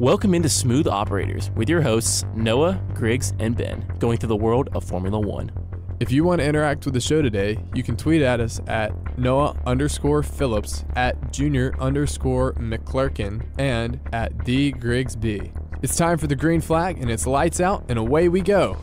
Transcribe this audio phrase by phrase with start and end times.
[0.00, 4.70] Welcome into Smooth Operators with your hosts, Noah, Griggs, and Ben, going through the world
[4.72, 5.50] of Formula One.
[6.00, 9.18] If you want to interact with the show today, you can tweet at us at
[9.18, 15.52] Noah underscore Phillips, at Junior underscore McClurkin, and at The Griggs B.
[15.82, 18.78] It's time for the green flag, and it's lights out, and away we go.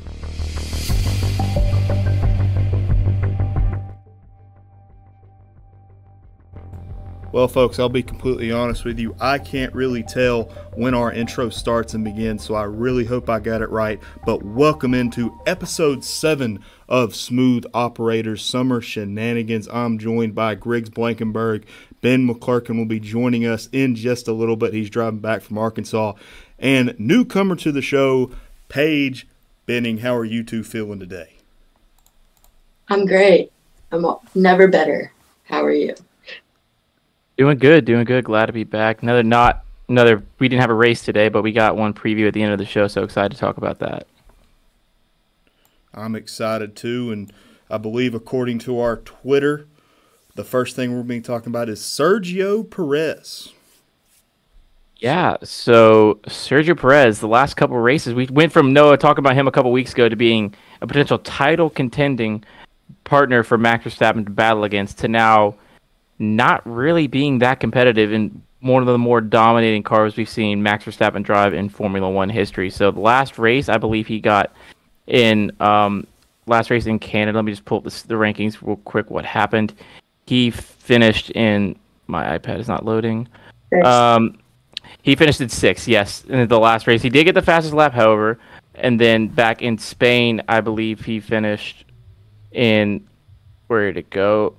[7.33, 9.13] Well, folks, I'll be completely honest with you.
[9.19, 10.43] I can't really tell
[10.75, 13.99] when our intro starts and begins, so I really hope I got it right.
[14.25, 19.67] But welcome into episode 7 of Smooth Operators Summer Shenanigans.
[19.67, 21.65] I'm joined by Griggs Blankenberg.
[22.01, 24.73] Ben McClurkin will be joining us in just a little bit.
[24.73, 26.13] He's driving back from Arkansas.
[26.57, 28.31] And newcomer to the show,
[28.69, 29.27] Paige
[29.65, 29.97] Benning.
[29.97, 31.33] How are you two feeling today?
[32.87, 33.51] I'm great.
[33.91, 35.11] I'm never better.
[35.43, 35.93] How are you?
[37.37, 38.23] Doing good, doing good.
[38.23, 39.03] Glad to be back.
[39.03, 40.23] Another not another.
[40.39, 42.59] We didn't have a race today, but we got one preview at the end of
[42.59, 42.87] the show.
[42.87, 44.07] So excited to talk about that.
[45.93, 47.31] I'm excited too, and
[47.69, 49.67] I believe according to our Twitter,
[50.35, 53.53] the first thing we're being talking about is Sergio Perez.
[54.97, 59.47] Yeah, so Sergio Perez, the last couple races, we went from Noah talking about him
[59.47, 62.43] a couple weeks ago to being a potential title contending
[63.03, 65.55] partner for Max Verstappen to battle against to now
[66.19, 70.85] not really being that competitive in one of the more dominating cars we've seen Max
[70.85, 72.69] Verstappen drive in Formula One history.
[72.69, 74.51] So the last race, I believe he got
[75.05, 76.07] in um,
[76.47, 77.37] last race in Canada.
[77.37, 79.09] Let me just pull up the, the rankings real quick.
[79.09, 79.73] What happened?
[80.25, 83.27] He finished in my iPad is not loading.
[83.83, 84.39] Um,
[85.01, 85.87] he finished in sixth.
[85.87, 88.39] Yes, in the last race, he did get the fastest lap, however.
[88.75, 91.85] And then back in Spain, I believe he finished
[92.51, 93.07] in
[93.67, 94.55] where did it go?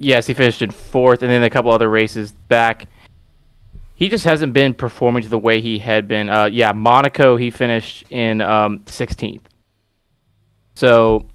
[0.00, 2.86] Yes, he finished in fourth, and then a couple other races back.
[3.94, 6.28] He just hasn't been performing to the way he had been.
[6.28, 9.42] Uh, yeah, Monaco, he finished in um, 16th.
[10.74, 11.26] So,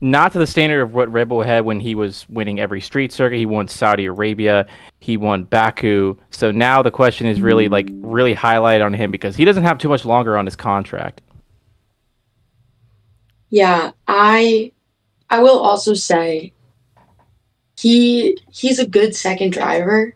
[0.00, 3.12] not to the standard of what Red Bull had when he was winning every street
[3.12, 3.36] circuit.
[3.36, 4.66] He won Saudi Arabia,
[5.00, 6.16] he won Baku.
[6.30, 9.78] So now the question is really like really highlighted on him because he doesn't have
[9.78, 11.22] too much longer on his contract.
[13.48, 14.72] Yeah, I
[15.30, 16.52] I will also say
[17.78, 20.14] he he's a good second driver,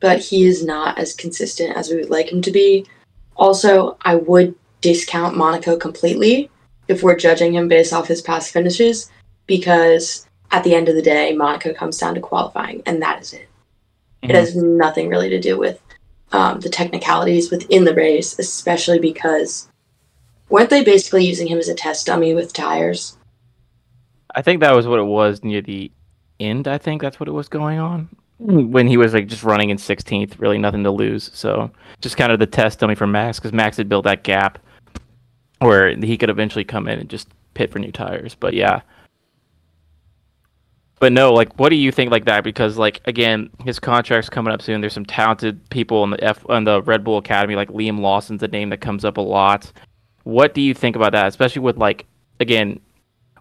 [0.00, 2.86] but he is not as consistent as we would like him to be.
[3.36, 6.50] Also, I would discount Monaco completely
[6.88, 9.10] if we're judging him based off his past finishes,
[9.46, 13.32] because at the end of the day, Monaco comes down to qualifying, and that is
[13.32, 13.48] it.
[14.22, 14.30] Mm-hmm.
[14.30, 15.80] It has nothing really to do with
[16.32, 19.68] um, the technicalities within the race, especially because
[20.48, 23.16] weren't they basically using him as a test dummy with tires?
[24.34, 25.90] I think that was what it was near the
[26.44, 26.68] end.
[26.68, 28.08] I think that's what it was going on
[28.42, 31.30] when he was like just running in 16th, really nothing to lose.
[31.32, 31.70] So
[32.00, 34.58] just kind of the test dummy for Max because Max had built that gap
[35.60, 38.34] where he could eventually come in and just pit for new tires.
[38.34, 38.80] But yeah.
[40.98, 42.44] But no, like, what do you think like that?
[42.44, 44.80] Because like again, his contract's coming up soon.
[44.80, 48.42] There's some talented people in the F on the Red Bull Academy, like Liam Lawson's
[48.42, 49.72] a name that comes up a lot.
[50.24, 51.26] What do you think about that?
[51.26, 52.06] Especially with like
[52.40, 52.80] again,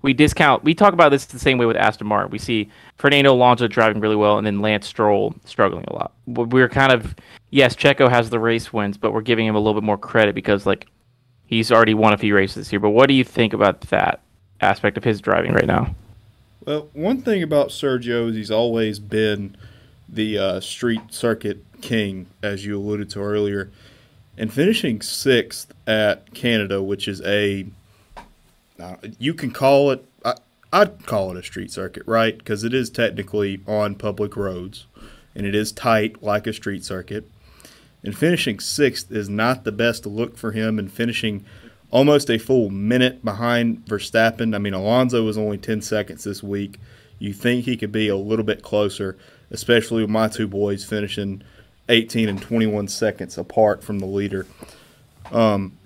[0.02, 0.64] we discount.
[0.64, 2.32] We talk about this the same way with Aston Martin.
[2.32, 6.14] We see Fernando Alonso driving really well, and then Lance Stroll struggling a lot.
[6.26, 7.16] We're kind of
[7.50, 10.36] yes, Checo has the race wins, but we're giving him a little bit more credit
[10.36, 10.88] because like
[11.46, 12.80] he's already won a few races here.
[12.80, 14.22] But what do you think about that
[14.60, 15.94] aspect of his driving right now?
[16.66, 19.58] Well, one thing about Sergio is he's always been
[20.08, 23.72] the uh, street circuit king, as you alluded to earlier,
[24.38, 27.66] and finishing sixth at Canada, which is a
[29.19, 30.06] you can call it.
[30.24, 30.36] I,
[30.74, 32.38] I'd call it a street circuit, right?
[32.38, 34.88] Because it is technically on public roads,
[35.36, 37.30] and it is tight like a street circuit.
[38.03, 41.46] And finishing sixth is not the best look for him, and finishing
[41.91, 44.56] almost a full minute behind Verstappen.
[44.56, 46.80] I mean, Alonso was only 10 seconds this week.
[47.20, 49.18] You think he could be a little bit closer,
[49.52, 51.44] especially with my two boys finishing
[51.90, 54.47] 18 and 21 seconds apart from the leader.
[55.32, 55.78] Um,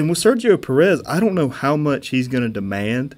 [0.00, 3.16] and with Sergio Perez, I don't know how much he's going to demand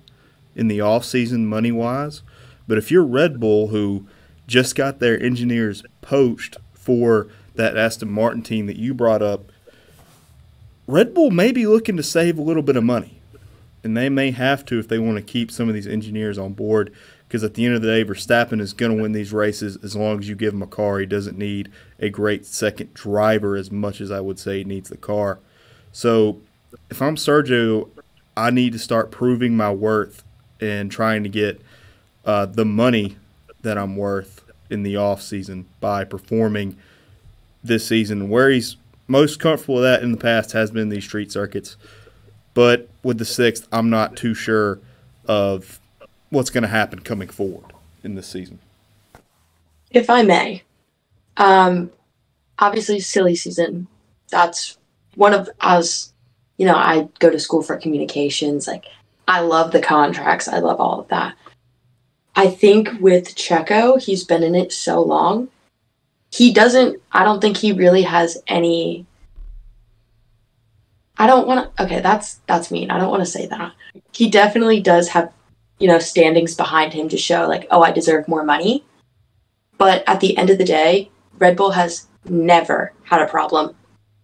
[0.56, 2.23] in the offseason money wise.
[2.67, 4.08] But if you're Red Bull, who
[4.49, 9.44] just got their engineers poached for that Aston Martin team that you brought up,
[10.88, 13.20] Red Bull may be looking to save a little bit of money.
[13.85, 16.52] And they may have to if they want to keep some of these engineers on
[16.52, 16.93] board.
[17.28, 19.94] Because at the end of the day, Verstappen is going to win these races as
[19.94, 20.99] long as you give him a car.
[20.99, 21.70] He doesn't need
[22.00, 25.38] a great second driver as much as I would say he needs the car.
[25.93, 26.40] So
[26.90, 27.88] if I'm Sergio,
[28.36, 30.24] I need to start proving my worth
[30.60, 31.60] and trying to get
[32.24, 33.16] uh, the money
[33.62, 36.76] that I'm worth in the off season by performing
[37.62, 38.28] this season.
[38.28, 38.76] Where he's
[39.06, 41.76] most comfortable with that in the past has been these street circuits.
[42.54, 44.78] But with the sixth, I'm not too sure
[45.26, 45.80] of
[46.30, 47.72] what's going to happen coming forward
[48.02, 48.58] in this season.
[49.90, 50.62] If I may,
[51.36, 51.90] um,
[52.58, 53.86] obviously silly season.
[54.30, 54.78] That's
[55.14, 56.12] one of us.
[56.62, 58.69] You know, I go to school for communications.
[58.69, 58.85] Like,
[59.26, 60.47] I love the contracts.
[60.47, 61.35] I love all of that.
[62.37, 65.49] I think with Checo, he's been in it so long.
[66.31, 67.03] He doesn't.
[67.11, 69.06] I don't think he really has any.
[71.19, 71.82] I don't want to.
[71.82, 72.93] Okay, that's that's mean.
[72.93, 73.73] I don't want to say that.
[74.12, 75.32] He definitely does have,
[75.81, 78.85] you know, standings behind him to show like, oh, I deserve more money.
[79.79, 81.11] But at the end of the day,
[81.41, 83.75] Red Bull has never had a problem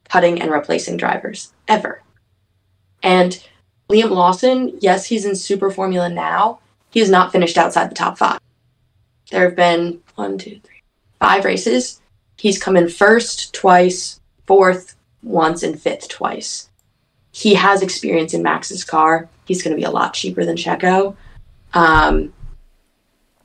[0.09, 2.01] cutting and replacing drivers ever.
[3.03, 3.43] And
[3.89, 6.61] Liam Lawson, yes, he's in Super Formula now.
[6.91, 8.41] He has not finished outside the top five.
[9.31, 10.83] There have been one, two, three,
[11.21, 12.01] five races.
[12.37, 16.69] He's come in first twice, fourth once, and fifth twice.
[17.33, 19.29] He has experience in Max's car.
[19.45, 21.17] He's going to be a lot cheaper than Checo.
[21.75, 22.33] Um,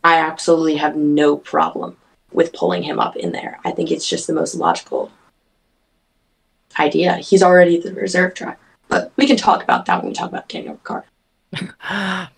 [0.03, 1.97] I absolutely have no problem
[2.31, 3.59] with pulling him up in there.
[3.63, 5.11] I think it's just the most logical
[6.79, 7.17] idea.
[7.17, 8.57] He's already the reserve driver.
[8.94, 11.07] But we can talk about that when we talk about Daniel Ricciardo.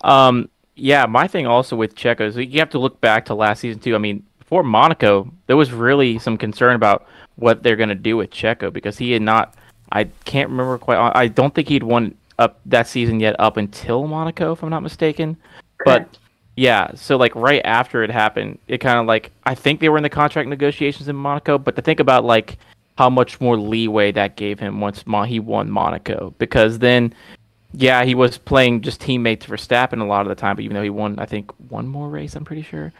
[0.00, 3.60] um, yeah, my thing also with Checo is you have to look back to last
[3.60, 3.94] season too.
[3.94, 8.16] I mean, before Monaco, there was really some concern about what they're going to do
[8.16, 9.54] with Checo because he had not.
[9.92, 10.96] I can't remember quite.
[11.14, 14.82] I don't think he'd won up that season yet up until Monaco, if I'm not
[14.82, 15.36] mistaken.
[15.76, 16.12] Correct.
[16.12, 16.18] But
[16.56, 19.98] yeah, so like right after it happened, it kind of like I think they were
[19.98, 22.56] in the contract negotiations in Monaco, but to think about like
[22.96, 27.12] how much more leeway that gave him once he won Monaco, because then
[27.72, 30.74] yeah, he was playing just teammates for Verstappen a lot of the time, but even
[30.74, 32.92] though he won, I think one more race, I'm pretty sure.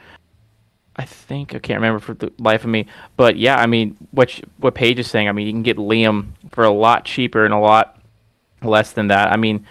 [0.97, 4.41] I think I can't remember for the life of me, but yeah, I mean, what
[4.59, 7.53] what Paige is saying, I mean, you can get Liam for a lot cheaper and
[7.53, 8.01] a lot
[8.63, 9.31] less than that.
[9.31, 9.67] I mean,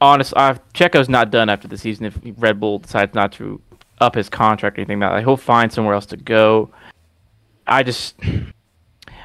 [0.00, 3.60] honest, uh, Checo's not done after the season if Red Bull decides not to
[4.00, 5.20] up his contract or anything like that.
[5.24, 6.70] He'll find somewhere else to go.
[7.66, 8.14] I just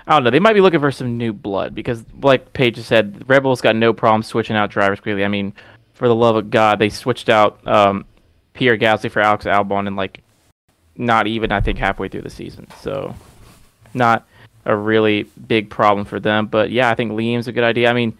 [0.07, 0.29] I don't know.
[0.31, 3.75] They might be looking for some new blood because, like Paige said, Red Bull's got
[3.75, 5.23] no problem switching out drivers quickly.
[5.23, 5.53] I mean,
[5.94, 8.05] for the love of God, they switched out um,
[8.53, 10.21] Pierre Gasly for Alex Albon and like
[10.95, 12.67] not even I think halfway through the season.
[12.81, 13.15] So
[13.94, 14.27] not
[14.65, 16.47] a really big problem for them.
[16.47, 17.89] But yeah, I think Liam's a good idea.
[17.89, 18.17] I mean,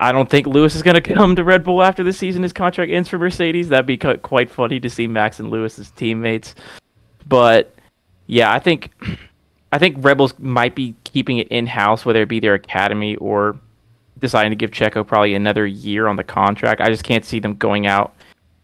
[0.00, 2.42] I don't think Lewis is going to come to Red Bull after the season.
[2.42, 3.68] His contract ends for Mercedes.
[3.68, 6.54] That'd be quite funny to see Max and Lewis as teammates.
[7.28, 7.74] But
[8.26, 8.90] yeah, I think
[9.72, 13.58] I think Rebels might be keeping it in house, whether it be their academy or
[14.18, 16.80] deciding to give Checo probably another year on the contract.
[16.80, 18.14] I just can't see them going out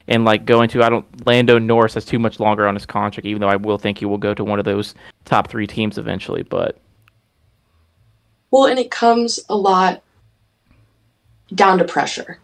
[0.09, 3.27] and like going to I don't Lando Norris has too much longer on his contract,
[3.27, 4.95] even though I will think he will go to one of those
[5.25, 6.43] top three teams eventually.
[6.43, 6.79] But
[8.51, 10.03] well, and it comes a lot
[11.55, 12.39] down to pressure.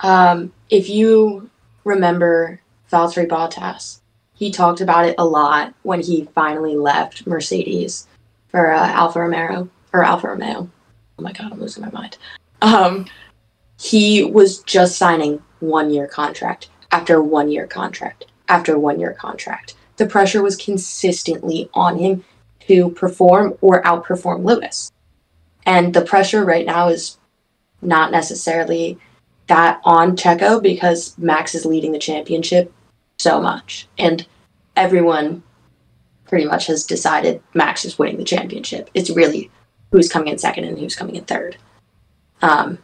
[0.00, 1.50] Um, if you
[1.84, 2.60] remember
[2.90, 4.00] Valtteri Bottas,
[4.40, 8.08] he talked about it a lot when he finally left Mercedes
[8.48, 10.70] for uh, Alfa Romeo or Alfa Romeo.
[11.18, 12.16] Oh my god, I'm losing my mind.
[12.62, 13.06] Um,
[13.78, 19.74] he was just signing one year contract after one year contract after one year contract.
[19.98, 22.24] The pressure was consistently on him
[22.60, 24.90] to perform or outperform Lewis.
[25.66, 27.18] And the pressure right now is
[27.82, 28.98] not necessarily
[29.48, 32.72] that on Checo because Max is leading the championship
[33.20, 33.86] so much.
[33.98, 34.26] And
[34.76, 35.42] everyone
[36.24, 38.88] pretty much has decided Max is winning the championship.
[38.94, 39.50] It's really
[39.90, 41.56] who's coming in second and who's coming in third.
[42.40, 42.78] Um,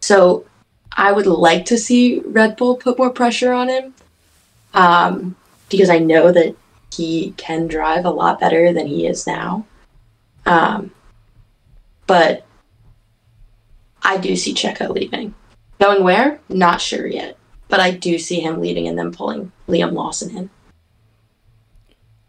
[0.00, 0.44] so
[0.92, 3.94] I would like to see Red Bull put more pressure on him
[4.74, 5.36] um,
[5.70, 6.54] because I know that
[6.92, 9.64] he can drive a lot better than he is now.
[10.44, 10.90] Um,
[12.06, 12.44] but
[14.02, 15.34] I do see Checo leaving.
[15.80, 16.40] Going where?
[16.48, 17.38] Not sure yet.
[17.74, 20.50] But I do see him leaving and then pulling Liam Lawson in.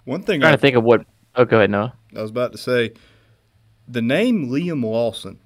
[0.04, 1.06] One thing I'm trying I, to think of what.
[1.36, 1.94] Oh, go ahead, Noah.
[2.16, 2.94] I was about to say
[3.88, 5.38] the name Liam Lawson.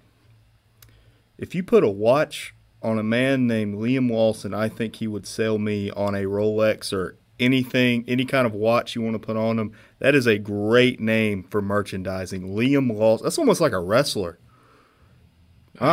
[1.37, 5.27] If you put a watch on a man named Liam Lawson, I think he would
[5.27, 9.35] sell me on a Rolex or anything, any kind of watch you want to put
[9.35, 9.73] on him.
[9.99, 12.55] That is a great name for merchandising.
[12.55, 13.25] Liam Lawson.
[13.25, 14.39] That's almost like a wrestler.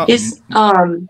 [0.06, 1.08] his um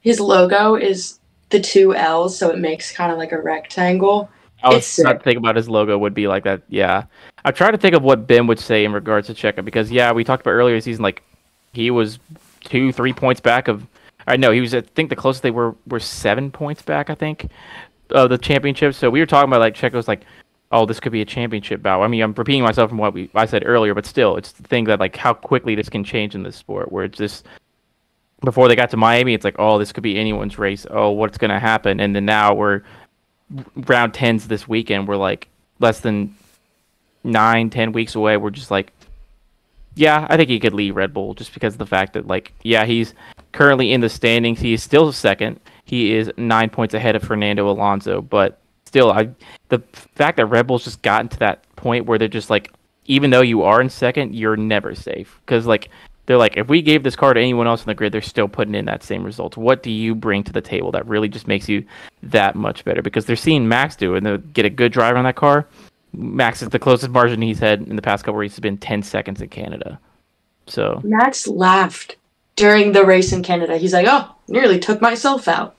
[0.00, 4.30] his logo is the two L's, so it makes kind of like a rectangle.
[4.62, 6.62] I was not thinking about his logo would be like that.
[6.68, 7.04] Yeah,
[7.44, 10.12] I'm trying to think of what Ben would say in regards to Checo because yeah,
[10.12, 11.22] we talked about earlier season like
[11.72, 12.18] he was
[12.60, 13.86] two, three points back of.
[14.26, 14.74] I know he was.
[14.74, 17.10] I think the closest they were were seven points back.
[17.10, 17.48] I think
[18.10, 18.94] of the championship.
[18.94, 20.24] So we were talking about like Checo's like
[20.72, 22.02] oh, this could be a championship bout.
[22.02, 24.64] I mean, I'm repeating myself from what we I said earlier, but still, it's the
[24.64, 27.46] thing that like how quickly this can change in this sport, where it's just
[28.42, 30.86] before they got to Miami, it's like, oh, this could be anyone's race.
[30.90, 32.00] Oh, what's gonna happen?
[32.00, 32.82] And then now we're
[33.76, 35.08] round tens this weekend.
[35.08, 36.34] We're like less than
[37.24, 38.36] nine, ten weeks away.
[38.36, 38.92] We're just like,
[39.94, 42.52] yeah, I think he could lead Red Bull just because of the fact that like,
[42.62, 43.14] yeah, he's
[43.52, 44.60] currently in the standings.
[44.60, 45.60] He is still second.
[45.84, 49.30] He is nine points ahead of Fernando Alonso, but still, I
[49.68, 52.72] the fact that Red Bull's just gotten to that point where they're just like,
[53.06, 55.88] even though you are in second, you're never safe because like
[56.26, 58.48] they're like, if we gave this car to anyone else in the grid, they're still
[58.48, 59.56] putting in that same result.
[59.56, 61.84] What do you bring to the table that really just makes you
[62.24, 63.00] that much better?
[63.00, 65.66] Because they're seeing Max do it and they get a good drive on that car.
[66.12, 69.02] Max is the closest margin he's had in the past couple races has been 10
[69.02, 70.00] seconds in Canada.
[70.66, 72.16] So Max laughed
[72.56, 73.76] during the race in Canada.
[73.76, 75.76] He's like, "Oh, nearly took myself out."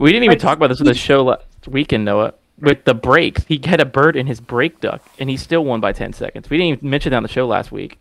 [0.00, 2.34] we didn't even Like, talk about this on the show last weekend, Noah.
[2.60, 5.80] With the brakes, he had a bird in his brake duct, and he still won
[5.80, 6.48] by 10 seconds.
[6.48, 7.98] We didn't even mention that on the show last week.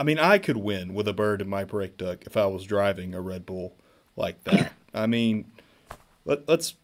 [0.00, 2.64] I mean, I could win with a bird in my brake duct if I was
[2.64, 3.74] driving a Red Bull
[4.16, 4.72] like that.
[4.94, 5.44] I mean,
[6.24, 6.76] let, let's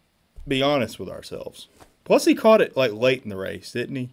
[0.47, 1.67] be honest with ourselves.
[2.03, 4.09] Plus, he caught it like late in the race, didn't he?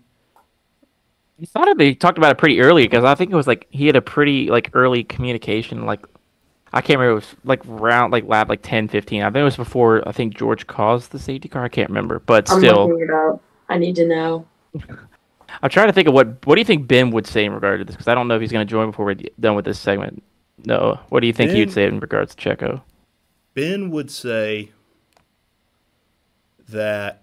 [1.38, 3.66] He thought of they talked about it pretty early because I think it was like
[3.68, 6.06] he had a pretty like early communication like
[6.72, 9.42] I can't remember it was like round like lap like 10 15 I think it
[9.42, 12.88] was before I think George caused the safety car I can't remember but I'm still
[12.88, 13.42] looking it up.
[13.68, 14.46] I need to know.
[15.62, 17.80] I'm trying to think of what what do you think Ben would say in regard
[17.80, 19.64] to this because I don't know if he's going to join before we're done with
[19.64, 20.22] this segment
[20.64, 22.82] no what do you think he'd say in regards to Checo
[23.54, 24.70] Ben would say
[26.68, 27.22] that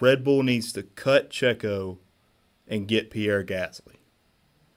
[0.00, 1.98] Red Bull needs to cut Checo
[2.68, 3.96] and get Pierre Gasly.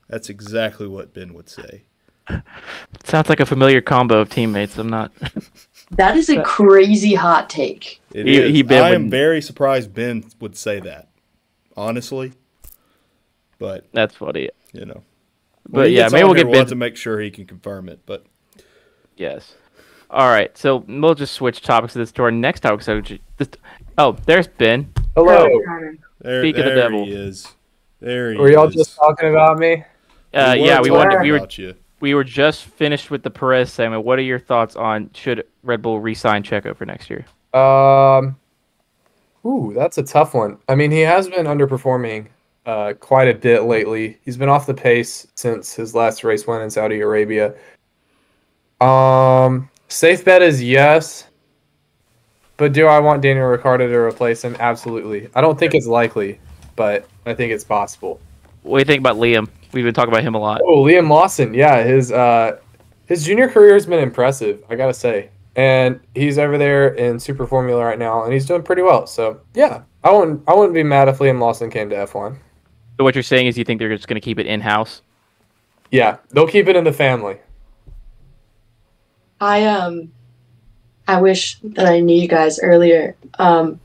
[0.08, 1.84] That's exactly what Ben would say.
[3.04, 5.12] sounds like a familiar combo of teammates I'm not
[5.92, 8.00] That is a crazy hot take.
[8.14, 8.52] It He- is.
[8.52, 11.10] he Ben I am very surprised Ben would say that,
[11.82, 12.34] honestly.
[13.60, 15.04] But that's funny you know,
[15.70, 17.46] but When he yeah maybe we'll here, get we'll Ben to make sure he can
[17.46, 18.00] confirm it.
[18.06, 18.26] But
[19.18, 19.56] Yes.
[20.10, 20.58] All right.
[20.58, 22.82] So we'll just switch topics to this to our next topic.
[22.82, 23.50] So, ju- this,
[23.98, 24.92] oh, there's Ben.
[25.16, 25.48] Hello.
[26.22, 27.06] there, Speak of the devil.
[27.06, 27.48] he is.
[28.00, 28.74] There he Were y'all is.
[28.76, 29.84] just talking about me?
[30.34, 31.22] Uh, We yeah, were we wanted.
[31.22, 31.76] We were you.
[32.00, 34.04] we were just finished with the Perez segment.
[34.04, 37.26] What are your thoughts on should Red Bull re-sign Checo for next year?
[37.54, 38.38] Um,
[39.46, 40.58] ooh, that's a tough one.
[40.68, 42.28] I mean, he has been underperforming
[42.66, 44.18] uh, quite a bit lately.
[44.24, 47.56] He's been off the pace since his last race win in Saudi Arabia.
[48.80, 51.28] Um, safe bet is yes.
[52.58, 54.56] But do I want Daniel Ricciardo to replace him?
[54.60, 55.30] Absolutely.
[55.34, 56.40] I don't think it's likely,
[56.76, 58.20] but I think it's possible.
[58.62, 59.50] What do you think about Liam?
[59.72, 60.62] We've been talking about him a lot.
[60.64, 61.54] Oh, Liam Lawson.
[61.54, 62.60] Yeah, his uh
[63.08, 65.30] his junior career has been impressive, I gotta say.
[65.56, 69.06] And he's over there in Super Formula right now, and he's doing pretty well.
[69.06, 72.38] So yeah, I wouldn't I wouldn't be mad if Liam Lawson came to F1.
[72.98, 75.02] So what you're saying is you think they're just going to keep it in house?
[75.92, 77.38] Yeah, they'll keep it in the family.
[79.42, 80.12] I um
[81.08, 83.16] I wish that I knew you guys earlier.
[83.40, 83.80] Um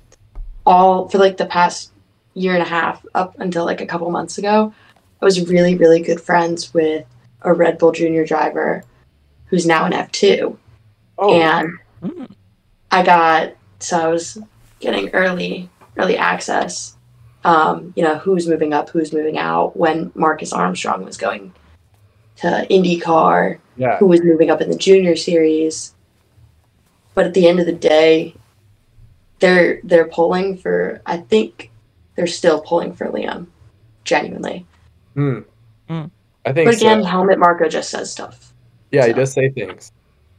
[0.64, 1.92] all for like the past
[2.34, 4.72] year and a half up until like a couple months ago,
[5.20, 7.06] I was really, really good friends with
[7.42, 8.84] a Red Bull junior driver
[9.46, 10.58] who's now in F two.
[11.18, 11.70] Oh, And
[12.02, 12.24] Hmm.
[12.90, 14.38] I got so I was
[14.80, 16.96] getting early early access.
[17.44, 21.52] Um, you know, who's moving up, who's moving out, when Marcus Armstrong was going
[22.36, 23.98] to IndyCar, yeah.
[23.98, 25.94] who was moving up in the junior series.
[27.14, 28.34] But at the end of the day,
[29.38, 31.70] they're they're pulling for I think
[32.16, 33.46] they're still pulling for Liam,
[34.04, 34.66] genuinely.
[35.14, 35.40] Hmm.
[35.88, 36.06] Hmm.
[36.44, 37.08] I think But again, so.
[37.08, 38.52] Helmut Marko just says stuff.
[38.90, 39.92] Yeah, he does say things.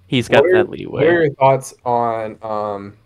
[0.08, 1.06] He's got What are- that What are leeway.
[1.06, 2.98] your thoughts on um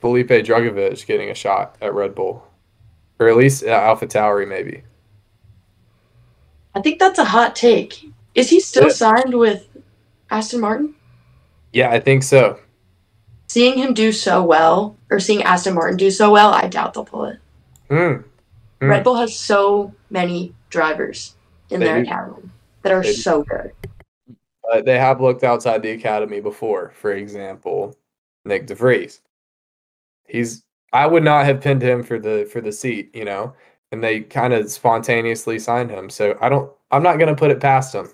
[0.00, 2.46] Felipe Drugovich getting a shot at Red Bull?
[3.18, 4.82] Or at least at Alpha Tauri maybe.
[6.74, 8.04] I think that's a hot take.
[8.34, 8.92] Is he still Yeah.
[8.92, 9.68] signed with
[10.30, 10.94] Aston Martin?
[11.72, 12.58] Yeah, I think so.
[13.48, 17.04] Seeing him do so well, or seeing Aston Martin do so well, I doubt they'll
[17.04, 17.38] pull it.
[17.88, 18.22] Hmm.
[18.80, 18.90] Hmm.
[18.90, 21.36] Red Bull has so many drivers
[21.70, 22.02] in They their do.
[22.02, 22.50] academy
[22.82, 23.14] that are They do.
[23.14, 23.72] so good.
[24.70, 26.92] But they have looked outside the academy before.
[26.94, 27.96] For example,
[28.46, 29.20] Nyck de Vries.
[30.26, 33.54] He's I would not have pinned him for the for the seat, you know,
[33.92, 36.08] and they kind of spontaneously signed him.
[36.08, 36.70] So I don't.
[36.90, 38.08] I'm not going to put it past him.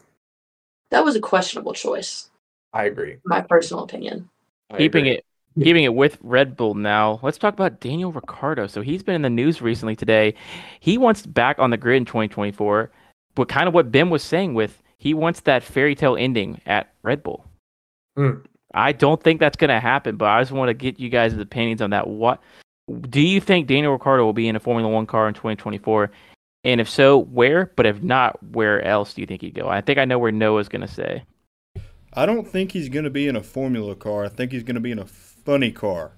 [0.91, 2.31] That was a questionable choice,
[2.73, 3.19] I agree.
[3.25, 4.29] my personal opinion.
[4.71, 5.19] I keeping agree.
[5.19, 5.25] it
[5.63, 7.21] keeping it with Red Bull now.
[7.23, 8.67] Let's talk about Daniel Ricciardo.
[8.67, 10.35] So he's been in the news recently today.
[10.81, 12.91] He wants back on the grid in 2024,
[13.35, 16.93] but kind of what Ben was saying with he wants that fairy tale ending at
[17.03, 17.47] Red Bull.
[18.17, 18.41] Hmm.
[18.75, 21.33] I don't think that's going to happen, but I just want to get you guys'
[21.39, 22.07] opinions on that.
[22.07, 22.39] What
[23.09, 26.11] do you think Daniel Ricciardo will be in a Formula One car in 2024?
[26.65, 27.73] And if so, where?
[27.77, 29.71] But if not, where else do you think he'd go?
[29.71, 31.25] I think I know where Noah's going to say.
[32.13, 34.27] I don't think he's going to be in a Formula car.
[34.27, 36.13] I think he's going to be in a funny car,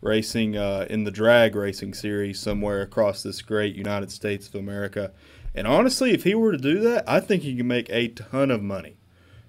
[0.00, 5.12] racing uh, in the drag racing series somewhere across this great United States of America.
[5.58, 8.52] And honestly, if he were to do that, I think he can make a ton
[8.52, 8.96] of money.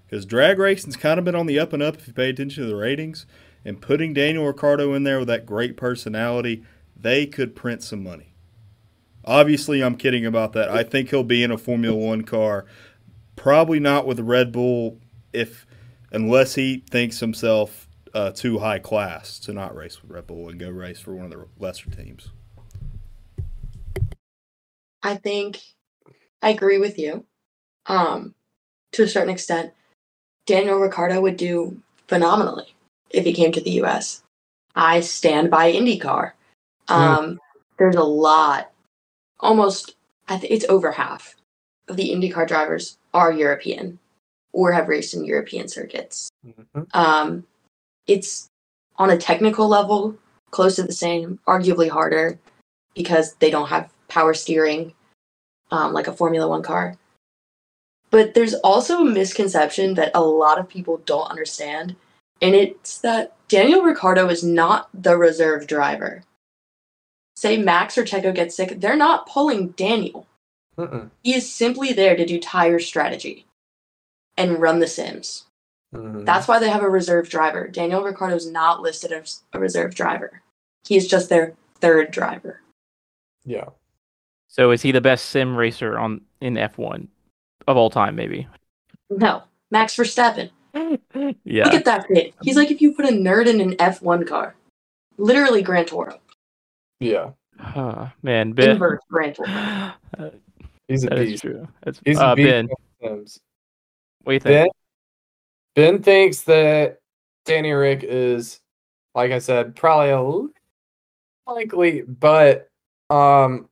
[0.04, 2.64] Because drag racing's kind of been on the up and up if you pay attention
[2.64, 3.26] to the ratings.
[3.64, 6.64] And putting Daniel Ricciardo in there with that great personality,
[6.96, 8.34] they could print some money.
[9.24, 10.68] Obviously, I'm kidding about that.
[10.68, 12.64] I think he'll be in a Formula One car.
[13.36, 14.98] Probably not with Red Bull,
[15.32, 15.64] if
[16.10, 20.58] unless he thinks himself uh, too high class to not race with Red Bull and
[20.58, 22.30] go race for one of the lesser teams.
[25.04, 25.60] I think
[26.42, 27.24] I agree with you.
[27.86, 28.34] Um,
[28.92, 29.72] to a certain extent,
[30.46, 32.74] Daniel Ricciardo would do phenomenally
[33.10, 34.22] if he came to the US.
[34.74, 36.32] I stand by IndyCar.
[36.88, 37.40] Um,
[37.78, 38.72] There's a lot,
[39.38, 39.96] almost,
[40.28, 41.36] I think it's over half
[41.88, 43.98] of the IndyCar drivers are European
[44.52, 46.30] or have raced in European circuits.
[46.44, 46.94] Mhm.
[46.94, 47.46] Um,
[48.06, 48.48] it's
[48.96, 50.18] on a technical level
[50.50, 52.38] close to the same, arguably harder
[52.94, 54.92] because they don't have power steering
[55.70, 56.96] um, like a Formula One car.
[58.10, 61.96] But there's also a misconception that a lot of people don't understand,
[62.42, 66.24] and it's that Daniel Ricciardo is not the reserve driver.
[67.36, 70.26] Say Max or Checo get sick, they're not pulling Daniel.
[70.76, 71.10] Mm-mm.
[71.22, 73.46] He is simply there to do tire strategy
[74.36, 75.44] and run the sims.
[75.94, 76.24] Mhm.
[76.24, 77.66] That's why they have a reserve driver.
[77.68, 80.42] Daniel Ricciardo is not listed as a reserve driver.
[80.86, 82.60] He is just their third driver.
[83.44, 83.70] yeah.
[84.50, 87.06] So is he the best sim racer on in F1
[87.68, 88.16] of all time?
[88.16, 88.48] Maybe.
[89.08, 90.50] No, Max Verstappen.
[91.44, 91.64] Yeah.
[91.64, 92.32] Look at that kid.
[92.42, 94.54] He's like if you put a nerd in an F1 car.
[95.18, 96.20] Literally Gran Toro.
[97.00, 97.30] Yeah.
[97.58, 98.70] Uh, man, Ben.
[98.70, 99.48] Inverse Gran Toro.
[100.88, 101.42] He's a that is beast.
[101.42, 101.68] true.
[101.82, 102.48] That's, He's a uh, beast.
[102.48, 102.68] Ben,
[103.02, 103.40] Sims.
[104.22, 104.72] what do you think?
[105.74, 106.98] Ben, Ben thinks that
[107.44, 108.60] Danny Rick is,
[109.14, 112.68] like I said, probably a likely, but
[113.10, 113.68] um,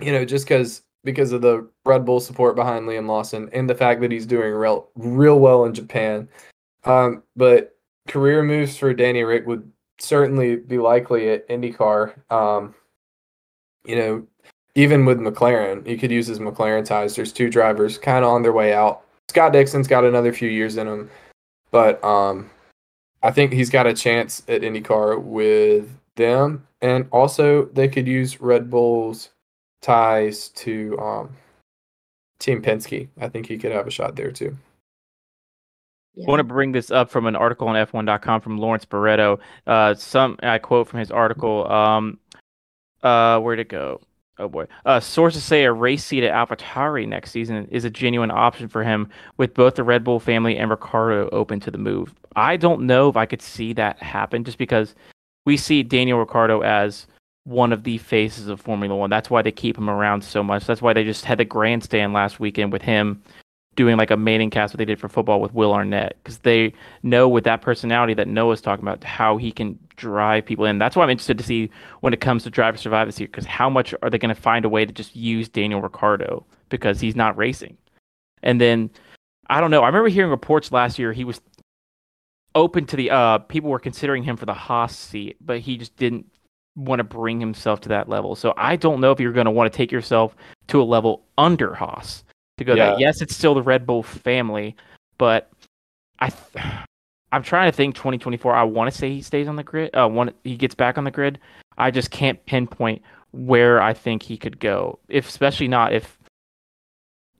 [0.00, 3.74] you know, just because because of the Red Bull support behind Liam Lawson and the
[3.74, 6.28] fact that he's doing real real well in Japan,
[6.84, 7.76] um, but
[8.08, 12.14] career moves for Danny Rick would certainly be likely at IndyCar.
[12.30, 12.74] Um,
[13.84, 14.26] you know,
[14.74, 17.16] even with McLaren, he could use his McLaren ties.
[17.16, 19.02] There's two drivers kind of on their way out.
[19.28, 21.10] Scott Dixon's got another few years in him,
[21.70, 22.50] but um,
[23.22, 28.40] I think he's got a chance at IndyCar with them, and also they could use
[28.40, 29.30] Red Bull's
[29.80, 31.36] ties to um,
[32.38, 33.08] Team Penske.
[33.20, 34.56] I think he could have a shot there too.
[36.14, 36.26] Yeah.
[36.26, 39.38] I want to bring this up from an article on F1.com from Lawrence Barretto.
[39.66, 41.70] Uh, some I quote from his article.
[41.70, 42.18] Um,
[43.02, 44.00] uh, where'd it go?
[44.38, 44.66] Oh boy.
[44.86, 48.82] Uh, sources say a race seat at AlphaTauri next season is a genuine option for
[48.82, 52.14] him, with both the Red Bull family and Ricciardo open to the move.
[52.36, 54.94] I don't know if I could see that happen, just because
[55.44, 57.06] we see Daniel Ricciardo as
[57.44, 59.10] one of the faces of Formula One.
[59.10, 60.66] That's why they keep him around so much.
[60.66, 63.22] That's why they just had the grandstand last weekend with him
[63.76, 66.72] doing like a ManningCast what they did for football with Will Arnett because they
[67.02, 70.78] know with that personality that Noah's talking about how he can drive people in.
[70.78, 73.28] That's why I'm interested to see when it comes to Drive to Survive this year
[73.28, 76.44] because how much are they going to find a way to just use Daniel Ricciardo
[76.68, 77.76] because he's not racing.
[78.42, 78.90] And then
[79.48, 79.82] I don't know.
[79.82, 81.40] I remember hearing reports last year he was
[82.56, 85.96] open to the uh people were considering him for the Haas seat, but he just
[85.96, 86.26] didn't
[86.76, 88.34] want to bring himself to that level.
[88.34, 90.36] So I don't know if you're going to want to take yourself
[90.68, 92.24] to a level under Haas
[92.58, 92.90] to go Yeah.
[92.90, 93.00] that.
[93.00, 94.76] Yes, it's still the Red Bull family,
[95.18, 95.50] but
[96.20, 96.64] I th-
[97.32, 98.52] I'm trying to think 2024.
[98.54, 99.94] I want to say he stays on the grid.
[99.94, 101.38] Uh, one he gets back on the grid.
[101.78, 103.02] I just can't pinpoint
[103.32, 104.98] where I think he could go.
[105.08, 106.18] If especially not if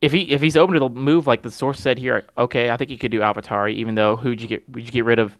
[0.01, 2.25] if he if he's open to the move like the source said here.
[2.39, 3.75] Okay, I think he could do AlphaTauri.
[3.75, 4.69] Even though who'd you get?
[4.71, 5.37] Would you get rid of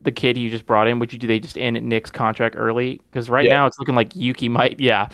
[0.00, 0.98] the kid you just brought in?
[0.98, 3.00] Would you do they just end Nick's contract early?
[3.10, 3.54] Because right Yeah.
[3.54, 4.78] now it's looking like Yuki might.
[4.80, 5.08] Yeah,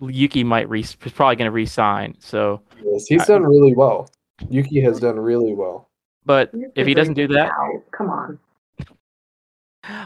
[0.00, 0.80] Yuki might re.
[0.80, 2.16] He's probably going to re-sign.
[2.18, 4.10] So, Yes, he's done really well.
[4.50, 5.88] Yuki has done really well.
[6.26, 8.38] but if he doesn't do that, Ow, come on.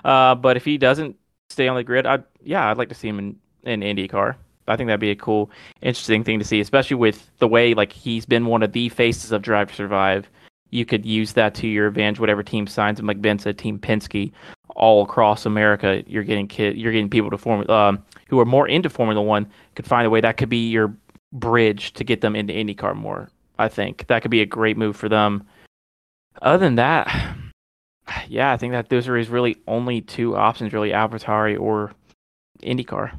[0.04, 1.16] Uh, but if he doesn't
[1.50, 4.34] stay on the grid, I yeah, I'd like to see him in in IndyCar.
[4.66, 7.92] I think that'd be a cool, interesting thing to see, especially with the way like
[7.92, 10.28] he's been one of the faces of Drive to Survive.
[10.70, 12.20] You could use that to your advantage.
[12.20, 14.32] Whatever team signs him, like Ben said, Team Penske,
[14.76, 18.68] all across America, you're getting kid, you're getting people to form um, who are more
[18.68, 20.94] into Formula One could find a way that could be your
[21.32, 23.30] bridge to get them into IndyCar more.
[23.58, 25.46] I think that could be a great move for them.
[26.42, 27.36] Other than that,
[28.28, 31.92] yeah, I think that those are his really only two options, really AlphaTauri or
[32.62, 33.12] IndyCar.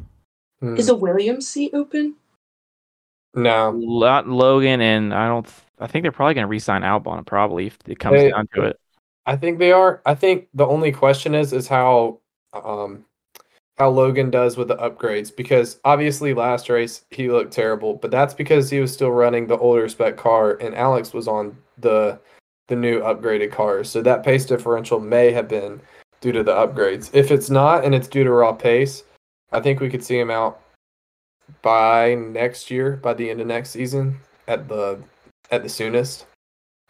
[0.59, 0.75] Hmm.
[0.75, 2.15] Is a Williams seat open?
[3.35, 3.71] no.
[3.75, 5.47] Lot Logan and I don't.
[5.79, 8.63] I think they're probably going to re-sign Albon probably if it comes They- down to
[8.63, 8.79] it.
[9.25, 10.01] I think they are.
[10.07, 12.19] I think the only question is is how
[12.53, 13.05] um
[13.77, 18.33] how Logan does with the upgrades because obviously last race he looked terrible, but that's
[18.33, 22.19] because he was still running the older spec car and Alex was on the
[22.69, 23.89] the new upgraded cars.
[23.89, 25.79] So that pace differential may have been
[26.21, 27.09] due to the upgrades.
[27.13, 29.03] If it's not and it's due to raw pace,
[29.51, 30.59] I think we could see him out
[31.61, 34.99] by next year, by the end of next season at the
[35.51, 36.25] at the soonest.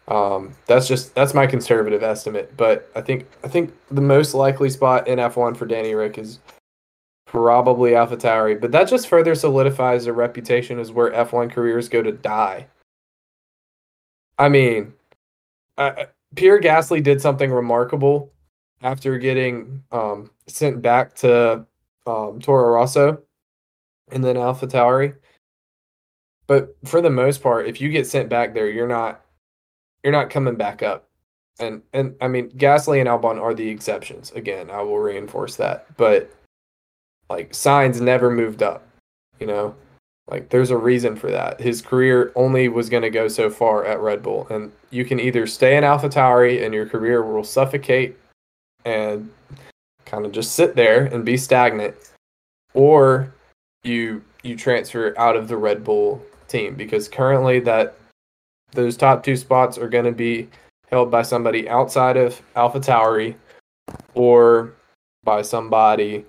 [0.08, 4.68] Um, that's just that's my conservative estimate, but I think I think the most likely
[4.70, 6.40] spot in F1 for Danny Rick is
[7.26, 12.10] probably AlphaTauri, but that just further solidifies their reputation as where F1 careers go to
[12.10, 12.66] die.
[14.36, 14.94] I mean,
[15.78, 18.32] uh, Pierre Gasly did something remarkable
[18.82, 21.66] after getting um, sent back to
[22.06, 23.22] um, Toro Rosso
[24.10, 25.14] and then AlphaTauri.
[26.50, 29.20] But for the most part, if you get sent back there, you're not
[30.02, 31.06] you're not coming back up.
[31.60, 34.32] And and I mean Gasly and Albon are the exceptions.
[34.32, 35.86] Again, I will reinforce that.
[35.96, 36.28] But
[37.28, 38.84] like Sainz never moved up,
[39.38, 39.76] you know?
[40.26, 41.60] Like there's a reason for that.
[41.60, 45.20] His career only was going to go so far at Red Bull and you can
[45.20, 48.18] either stay in AlphaTauri and your career will suffocate
[48.84, 49.30] and
[50.04, 51.94] kind of just sit there and be stagnant
[52.74, 53.32] or
[53.84, 57.96] you you transfer out of the Red Bull team because currently that
[58.72, 60.48] those top two spots are going to be
[60.88, 63.34] held by somebody outside of AlphaTauri
[64.14, 64.74] or
[65.24, 66.24] by somebody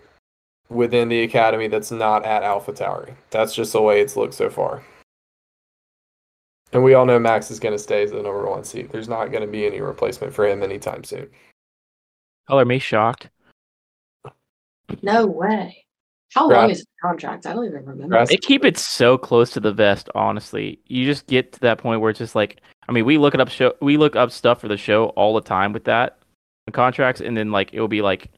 [0.70, 3.16] within the academy that's not at AlphaTauri.
[3.30, 4.84] That's just the way it's looked so far.
[6.74, 8.92] And we all know Max is going to stay as the number one seat.
[8.92, 11.30] There's not going to be any replacement for him anytime soon.
[12.48, 13.30] Color me shocked.
[15.02, 15.86] No way.
[16.34, 17.46] How Brad- long is the contract?
[17.46, 18.08] I don't even remember.
[18.08, 20.10] Brad- They keep it so close to the vest.
[20.16, 23.34] Honestly, you just get to that point where it's just like, I mean, we look
[23.34, 26.18] it up show, we look up stuff for the show all the time with that
[26.68, 28.30] the contracts, and then like it will be like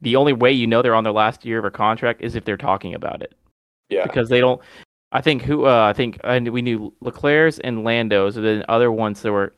[0.00, 2.44] the only way you know they're on their last year of a contract is if
[2.44, 3.34] they're talking about it
[3.88, 4.04] Yeah.
[4.04, 4.60] because they don't.
[5.12, 8.92] I think who uh, I think and we knew Leclerc's and Lando's, and then other
[8.92, 9.54] ones that were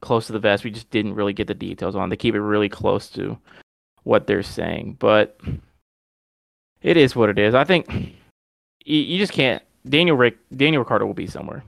[0.00, 0.62] close to the vest.
[0.62, 2.08] We just didn't really get the details on.
[2.10, 3.36] They keep it really close to
[4.04, 5.40] what they're saying, but
[6.82, 7.54] it is what it is.
[7.54, 7.88] I think
[8.84, 9.62] you, you just can't.
[9.88, 11.62] Daniel Rick Daniel Ricciardo will be somewhere.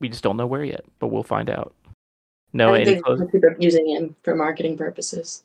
[0.00, 1.74] We just don't know where yet, but we'll find out.
[2.52, 5.42] No, I think close, they're keep using him for marketing purposes.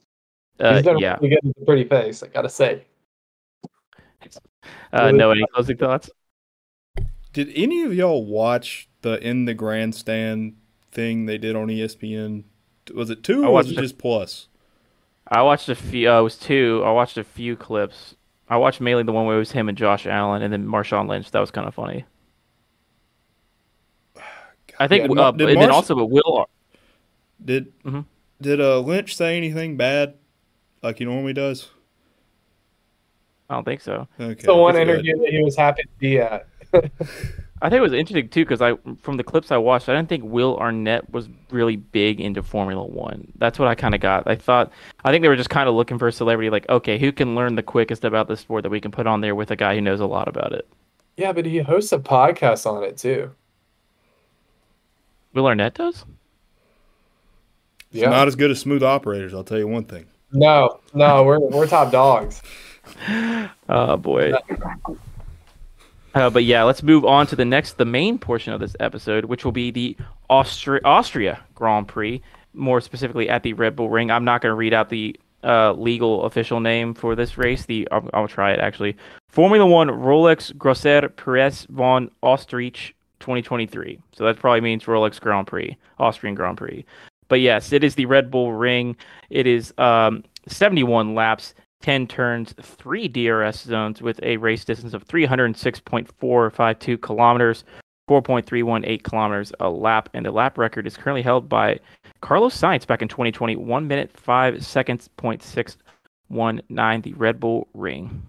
[0.60, 1.17] uh, He's done yeah.
[1.21, 2.83] really good with a pretty face, I got to say.
[4.91, 6.10] Uh, no, any closing thoughts?
[7.33, 10.57] Did any of y'all watch the in the grandstand
[10.91, 12.43] thing they did on ESPN?
[12.93, 13.81] Was it two I or was it it.
[13.81, 14.47] just plus?
[15.29, 16.10] I watched a few.
[16.10, 16.81] Uh, it was two.
[16.86, 18.15] I watched a few clips.
[18.49, 21.07] I watched mainly the one where it was him and Josh Allen, and then Marshawn
[21.10, 21.31] Lynch.
[21.31, 22.05] That was kind of funny.
[24.79, 26.47] I think, Yeah, uh, did and then also, but Will.
[27.43, 28.05] Did Mhm.
[28.41, 30.13] did uh, Lynch say anything bad
[30.83, 31.69] like he normally does?
[33.49, 34.07] I don't think so.
[34.19, 34.89] Okay, the one that's good.
[34.93, 36.47] interview that he was happy to be at.
[37.62, 40.10] I think it was interesting too because I, from the clips I watched, I didn't
[40.10, 43.32] think Will Arnett was really big into Formula One.
[43.38, 44.28] That's what I kind of got.
[44.28, 44.72] I thought,
[45.04, 47.34] I think they were just kind of looking for a celebrity, like, okay, who can
[47.36, 49.74] learn the quickest about the sport that we can put on there with a guy
[49.76, 50.67] who knows a lot about it.
[51.15, 53.32] Yeah, but he hosts a podcast on it too.
[55.34, 56.06] Will Arnett does.
[57.91, 58.10] It's Yeah.
[58.10, 59.34] not as good as smooth operators.
[59.34, 60.06] I'll tell you one thing.
[60.32, 62.41] No, no, we're we're top dogs.
[63.70, 64.32] Oh boy.
[66.17, 69.25] Uh, but yeah, let's move on to the next, the main portion of this episode,
[69.25, 69.95] which will be the
[70.32, 72.23] Austria Austria Grand Prix,
[72.56, 74.10] more specifically at the Red Bull Ring.
[74.10, 77.67] I'm not going to read out the uh, legal official name for this race.
[77.67, 78.97] The I'll, I'll try it actually.
[79.30, 83.99] Formula One Rolex Grosser Preis von Österreich 2023.
[84.13, 86.84] So that probably means Rolex Grand Prix, Austrian Grand Prix.
[87.27, 88.95] But yes, it is the Red Bull Ring.
[89.30, 95.08] It is um, 71 laps, 10 turns, three DRS zones with a race distance of
[95.08, 97.63] 306.452 kilometers,
[98.10, 100.10] 4.318 kilometers a lap.
[100.13, 101.80] And the lap record is currently held by
[102.22, 108.28] Carlos Sainz back in 2020, 1 minute 5 seconds, 0.619, the Red Bull Ring.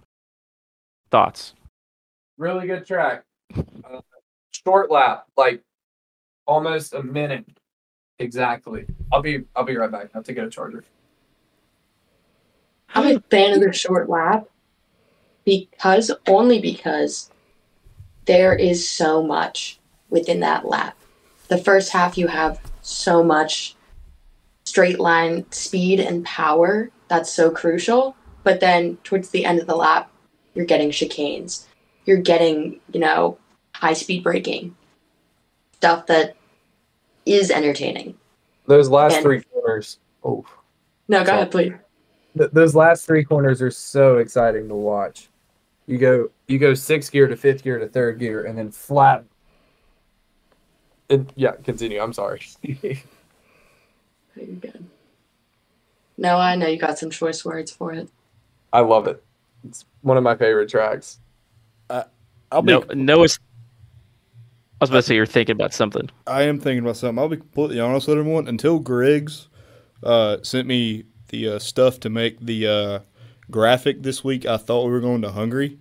[1.11, 1.55] Thoughts?
[2.37, 3.25] Really good track.
[3.57, 4.01] Uh,
[4.51, 5.63] short lap, like
[6.47, 7.47] almost a minute
[8.19, 8.87] exactly.
[9.13, 10.11] I'll be I'll be right back.
[10.15, 10.85] I have to get a charger.
[12.95, 14.49] I'm a fan of the short lap
[15.45, 17.31] because only because
[18.25, 19.79] there is so much
[20.11, 20.97] within that lap.
[21.49, 23.75] The first half you have so much
[24.65, 29.77] straight line speed and power that's so crucial, but then towards the end of the
[29.77, 30.11] lap
[30.55, 31.67] you're getting chicanes,
[32.05, 33.39] you're getting, you know,
[33.75, 34.75] high speed braking,
[35.77, 36.37] stuff that
[37.25, 38.17] is entertaining.
[38.67, 39.99] Those last And- three corners.
[40.25, 40.45] Oh,
[41.11, 41.37] No, go Sorry.
[41.39, 41.73] ahead, please.
[42.39, 45.29] Th- those last three corners are so exciting to watch.
[45.87, 49.25] You go, you go sixth gear to fifth gear to third gear, and then flat.
[51.11, 52.01] And yeah, continue.
[52.01, 52.43] I'm sorry.
[52.63, 52.97] You're
[54.61, 54.85] good.
[56.17, 58.09] No, I know you got some choice words for it.
[58.73, 59.23] I love it.
[59.67, 61.19] It's one of my favorite tracks.
[62.51, 62.73] I'll be.
[62.73, 63.39] No, Noah's.
[64.81, 66.09] I was about to say you're thinking about something.
[66.27, 67.19] I am thinking about something.
[67.19, 68.47] I'll be completely honest with everyone.
[68.47, 69.49] Until Griggs
[70.05, 72.99] uh, sent me the uh, stuff to make the uh,
[73.51, 75.79] graphic this week, I thought we were going to Hungary,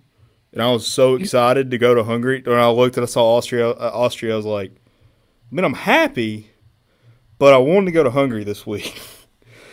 [0.52, 2.42] and I was so excited to go to Hungary.
[2.44, 5.74] When I looked and I saw Austria, uh, Austria, I was like, I mean, I'm
[5.74, 6.50] happy,
[7.38, 9.00] but I wanted to go to Hungary this week.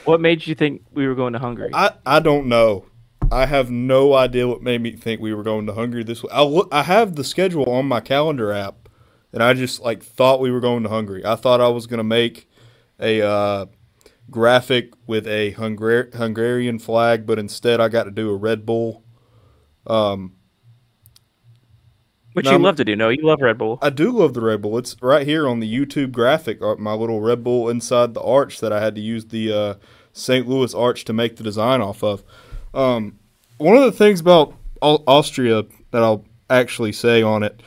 [0.05, 1.71] What made you think we were going to Hungary?
[1.73, 2.85] I, I don't know.
[3.31, 6.31] I have no idea what made me think we were going to Hungary this week.
[6.31, 8.87] I look, I have the schedule on my calendar app,
[9.33, 11.25] and I just like thought we were going to Hungary.
[11.25, 12.47] I thought I was gonna make
[12.99, 13.65] a uh,
[14.29, 19.03] graphic with a Hungar- Hungarian flag, but instead I got to do a Red Bull.
[19.87, 20.33] Um,
[22.33, 22.95] Which you I'm- love to do.
[22.95, 23.79] No, you love Red Bull.
[23.81, 24.77] I do love the Red Bull.
[24.77, 26.61] It's right here on the YouTube graphic.
[26.61, 29.73] uh, My little Red Bull inside the arch that I had to use the uh,
[30.11, 30.47] St.
[30.47, 32.23] Louis arch to make the design off of.
[32.73, 33.19] Um,
[33.57, 37.61] one of the things about Austria that I'll actually say on it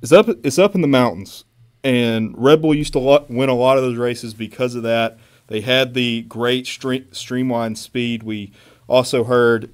[0.00, 0.28] is up.
[0.44, 1.44] It's up in the mountains,
[1.82, 5.18] and Red Bull used to win a lot of those races because of that.
[5.48, 8.22] They had the great stre- streamlined speed.
[8.22, 8.52] We
[8.86, 9.70] also heard.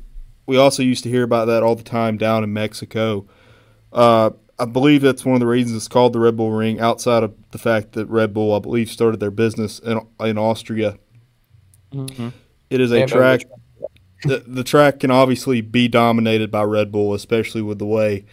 [0.46, 3.26] We also used to hear about that all the time down in Mexico.
[3.92, 6.80] Uh, I believe that's one of the reasons it's called the Red Bull Ring.
[6.80, 10.98] Outside of the fact that Red Bull, I believe, started their business in in Austria.
[11.92, 12.32] Mhm.
[12.70, 13.40] It is a track.
[14.26, 18.24] The, the track can obviously be dominated by Red Bull, especially with the way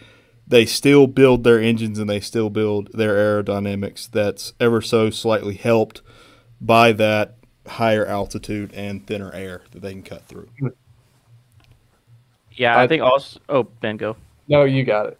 [0.46, 4.10] they still build their engines and they still build their aerodynamics.
[4.10, 6.00] That's ever so slightly helped
[6.62, 7.34] by that
[7.66, 10.48] higher altitude and thinner air that they can cut through.
[12.52, 13.40] Yeah, I I- think also.
[13.48, 14.16] Oh, Ben, go.
[14.48, 15.18] No, you got it.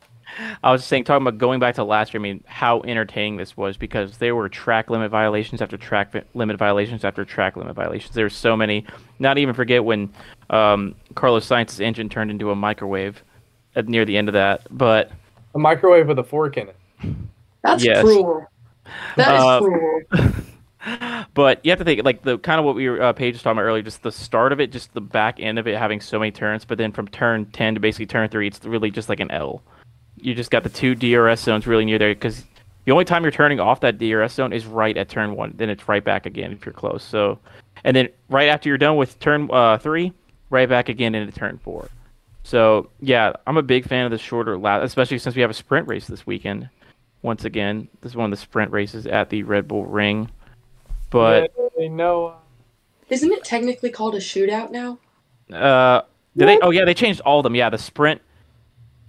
[0.65, 2.21] I was just saying, talking about going back to last year.
[2.21, 6.23] I mean, how entertaining this was because there were track limit violations after track vi-
[6.33, 8.15] limit violations after track limit violations.
[8.15, 8.87] There were so many.
[9.19, 10.11] Not even forget when
[10.49, 13.23] um, Carlos Sainz's engine turned into a microwave
[13.77, 14.67] at near the end of that.
[14.71, 15.11] But
[15.55, 16.77] A microwave with a fork in it.
[17.63, 18.03] That's Yes.
[18.03, 18.47] cruel.
[19.17, 20.03] That is Uh, cruel.
[21.35, 23.43] but you have to think like the kind of what we were uh, Paige was
[23.43, 26.01] talking about earlier, just the start of it, just the back end of it having
[26.01, 29.09] so many turns, but then from turn ten to basically turn three, it's really just
[29.09, 29.63] like an L.
[30.17, 32.45] You just got the two DRS zones really near there because
[32.85, 35.55] the only time you're turning off that DRS zone is right at turn one.
[35.57, 37.05] Then it's right back again if you're close.
[37.05, 37.39] So,
[37.85, 40.13] and then right after you're done with turn uh, three,
[40.51, 41.89] right back again into turn four.
[42.43, 45.55] So yeah, I'm a big fan of the shorter lap, especially since we have a
[45.55, 46.69] sprint race this weekend.
[47.23, 50.29] Once again, this is one of the sprint races at the Red Bull Ring.
[51.13, 52.39] But Yay, Noah.
[53.11, 54.99] Isn't it technically called a shootout now?
[55.55, 56.03] Uh,
[56.37, 56.59] did they?
[56.61, 57.55] Oh yeah, they changed all of them.
[57.55, 58.23] Yeah, the sprint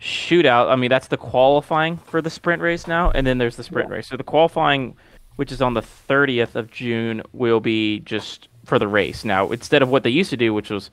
[0.02, 0.70] shootout.
[0.70, 3.90] I mean, that's the qualifying for the sprint race now, and then there's the sprint
[3.90, 4.08] race.
[4.08, 4.98] So the qualifying,
[5.38, 9.24] which is on the 30th of June, will be just for the race.
[9.24, 10.92] Now, instead of what they used to do, which was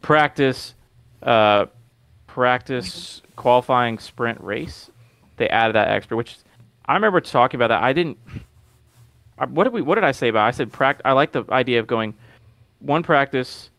[0.00, 0.74] practice,
[1.22, 1.66] uh,
[2.26, 4.90] practice qualifying sprint race,
[5.36, 6.16] they added that extra.
[6.16, 6.38] Which
[6.86, 7.84] I remember talking about that.
[7.84, 8.18] I didn't.
[9.42, 9.82] I- What did we?
[9.82, 10.44] What did I say about?
[10.44, 10.48] It?
[10.48, 11.00] I said pract.
[11.04, 12.14] I like the idea of going
[12.80, 13.70] one practice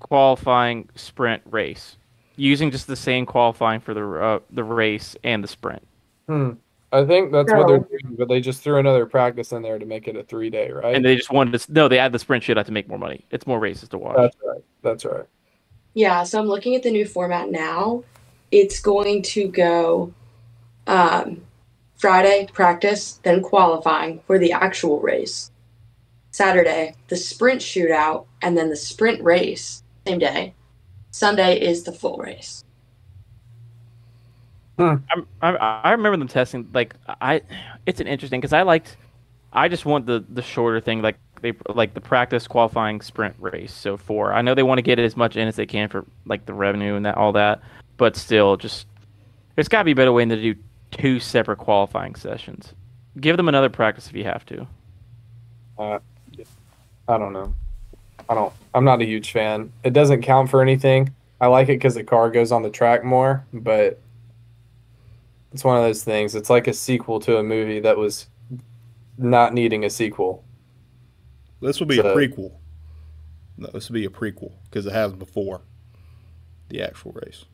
[0.00, 1.96] qualifying sprint race
[2.36, 5.86] using just the same qualifying for the uh, the race and the sprint.
[6.26, 6.52] Hmm.
[6.92, 9.84] I think that's what they're doing, but they just threw another practice in there to
[9.84, 10.94] make it a three day, right?
[10.94, 13.24] And they just wanted to no, they add the sprint shootout to make more money.
[13.30, 14.16] It's more races to watch.
[14.16, 14.64] that's right.
[14.82, 15.24] That's right.
[15.94, 18.04] Yeah, so I'm looking at the new format now.
[18.52, 20.12] It's going to go
[20.86, 21.40] um,
[21.96, 25.50] Friday practice, then qualifying for the actual race.
[26.30, 30.54] Saturday, the sprint shootout, and then the sprint race same day.
[31.10, 32.62] Sunday is the full race.
[34.78, 34.98] I,
[35.40, 37.40] I I remember them testing like I
[37.86, 38.98] it's an interesting because I liked
[39.52, 43.72] I just want the the shorter thing like they like the practice qualifying sprint race
[43.72, 46.04] so four I know they want to get as much in as they can for
[46.26, 47.62] like the revenue and that all that
[47.96, 48.86] but still just
[49.54, 52.74] there's got to be a better way than to do two separate qualifying sessions
[53.20, 54.66] give them another practice if you have to
[55.78, 55.98] uh,
[57.08, 57.54] I don't know.
[58.28, 58.52] I don't.
[58.74, 59.70] I'm not a huge fan.
[59.84, 61.14] It doesn't count for anything.
[61.40, 64.00] I like it because the car goes on the track more, but
[65.52, 66.34] it's one of those things.
[66.34, 68.26] It's like a sequel to a movie that was
[69.18, 70.42] not needing a sequel.
[71.60, 72.52] This will be So- a prequel.
[73.58, 75.60] No, this will be a prequel because it has before
[76.68, 77.44] the actual race.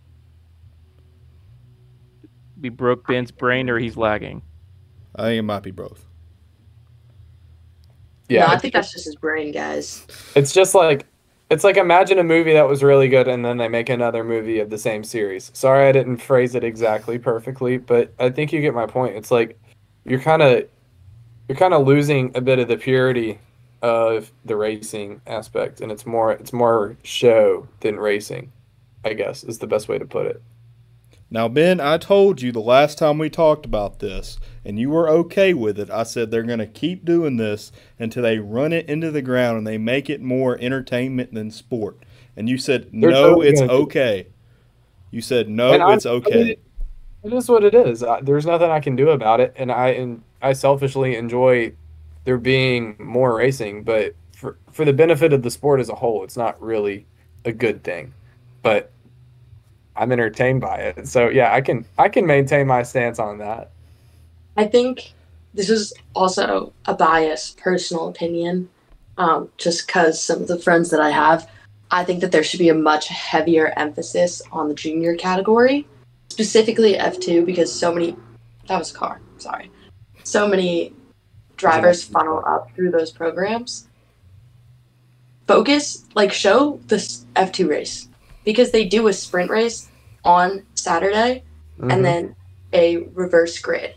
[2.62, 4.40] We broke Ben's brain, or he's lagging.
[5.16, 6.06] I think it might be both.
[8.28, 10.06] Yeah, no, I think that's just his brain, guys.
[10.34, 11.06] it's just like
[11.50, 14.58] it's like imagine a movie that was really good and then they make another movie
[14.58, 15.50] of the same series.
[15.52, 19.16] Sorry, I didn't phrase it exactly perfectly, but I think you get my point.
[19.16, 19.60] It's like
[20.06, 20.66] you're kind of
[21.48, 23.38] you're kind of losing a bit of the purity
[23.82, 28.50] of the racing aspect, and it's more it's more show than racing.
[29.04, 30.42] I guess is the best way to put it.
[31.32, 35.08] Now, Ben, I told you the last time we talked about this, and you were
[35.08, 35.88] okay with it.
[35.88, 39.56] I said they're going to keep doing this until they run it into the ground
[39.56, 41.96] and they make it more entertainment than sport.
[42.36, 44.26] And you said, They're no, totally it's okay.
[45.10, 46.58] You said, no, it's okay.
[47.22, 48.02] It is what it is.
[48.02, 51.72] I, there's nothing I can do about it, and I and I selfishly enjoy
[52.24, 56.24] there being more racing, but for for the benefit of the sport as a whole,
[56.24, 57.06] it's not really
[57.46, 58.12] a good thing.
[58.62, 58.91] But
[59.96, 63.70] I'm entertained by it, so yeah, I can I can maintain my stance on that.
[64.56, 65.12] I think
[65.54, 68.68] this is also a biased personal opinion,
[69.18, 71.48] um, just because some of the friends that I have,
[71.90, 75.86] I think that there should be a much heavier emphasis on the junior category,
[76.28, 78.16] specifically F2, because so many.
[78.68, 79.20] That was a car.
[79.38, 79.70] Sorry.
[80.24, 80.94] So many
[81.56, 83.88] drivers funnel up through those programs.
[85.46, 88.08] Focus, like, show this F2 race
[88.44, 89.88] because they do a sprint race
[90.24, 91.42] on Saturday
[91.78, 91.92] Mhm.
[91.92, 92.36] and then
[92.72, 93.94] a reverse grid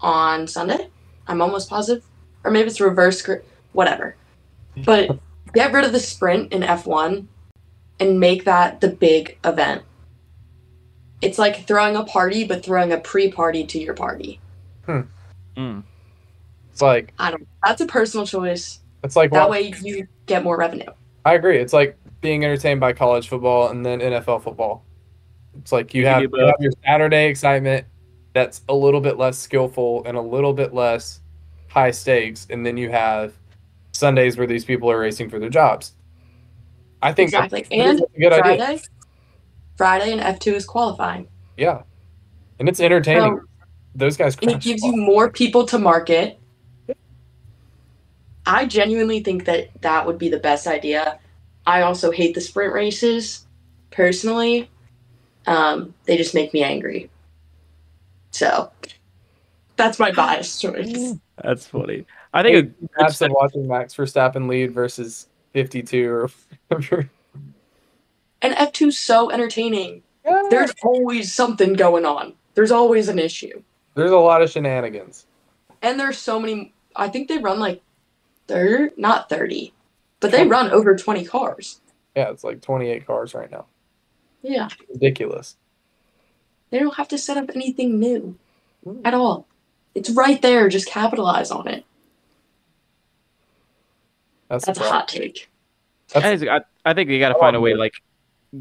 [0.00, 0.88] on Sunday.
[1.26, 2.04] I'm almost positive,
[2.44, 4.16] or maybe it's reverse grid, whatever.
[4.84, 5.18] But
[5.54, 7.26] get rid of the sprint in F1
[8.00, 9.82] and make that the big event.
[11.20, 14.40] It's like throwing a party, but throwing a pre-party to your party.
[14.86, 15.82] Mm.
[16.70, 17.46] it's like I don't.
[17.64, 18.78] That's a personal choice.
[19.04, 20.86] it's like That wa- way you get more revenue.
[21.26, 21.58] I agree.
[21.58, 24.84] It's like being entertained by college football and then NFL football.
[25.58, 27.86] It's like you You have, you have your Saturday excitement
[28.32, 31.20] that's a little bit less skillful and a little bit less
[31.68, 33.34] high stakes, and then you have
[33.92, 35.94] Sundays where these people are racing for their jobs.
[37.02, 37.64] I think Exactly.
[37.70, 38.56] I And that's a good idea.
[38.56, 38.82] Friday,
[39.76, 41.28] Friday and F2 is qualifying.
[41.56, 41.82] Yeah,
[42.58, 43.38] and it's entertaining.
[43.38, 43.44] So-
[43.94, 44.36] Those guys.
[44.42, 46.38] and it gives you more people to market.
[48.46, 51.18] I genuinely think that that would be the best idea.
[51.68, 53.46] I also hate the sprint races
[53.90, 54.70] personally.
[55.46, 57.10] Um, they just make me angry.
[58.30, 58.72] So
[59.76, 61.12] that's my biased choice.
[61.44, 62.06] That's funny.
[62.32, 66.30] I think a good Apps step- of watching Max Verstappen lead versus 52 or
[66.68, 67.10] whatever.
[68.40, 70.02] And F2 is so entertaining.
[70.48, 72.32] There's always something going on.
[72.54, 73.62] There's always an issue.
[73.94, 75.26] There's a lot of shenanigans.
[75.82, 77.82] And there's so many I think they run like
[78.46, 79.74] third not 30,
[80.20, 81.80] but they run over 20 cars.
[82.16, 83.66] Yeah, it's like 28 cars right now.
[84.42, 84.68] Yeah.
[84.88, 85.56] Ridiculous.
[86.70, 88.36] They don't have to set up anything new
[88.86, 89.00] mm.
[89.04, 89.46] at all.
[89.94, 90.68] It's right there.
[90.68, 91.84] Just capitalize on it.
[94.48, 95.48] That's, That's a hot take.
[96.12, 97.94] That's- I, I think you got to oh, find a way to like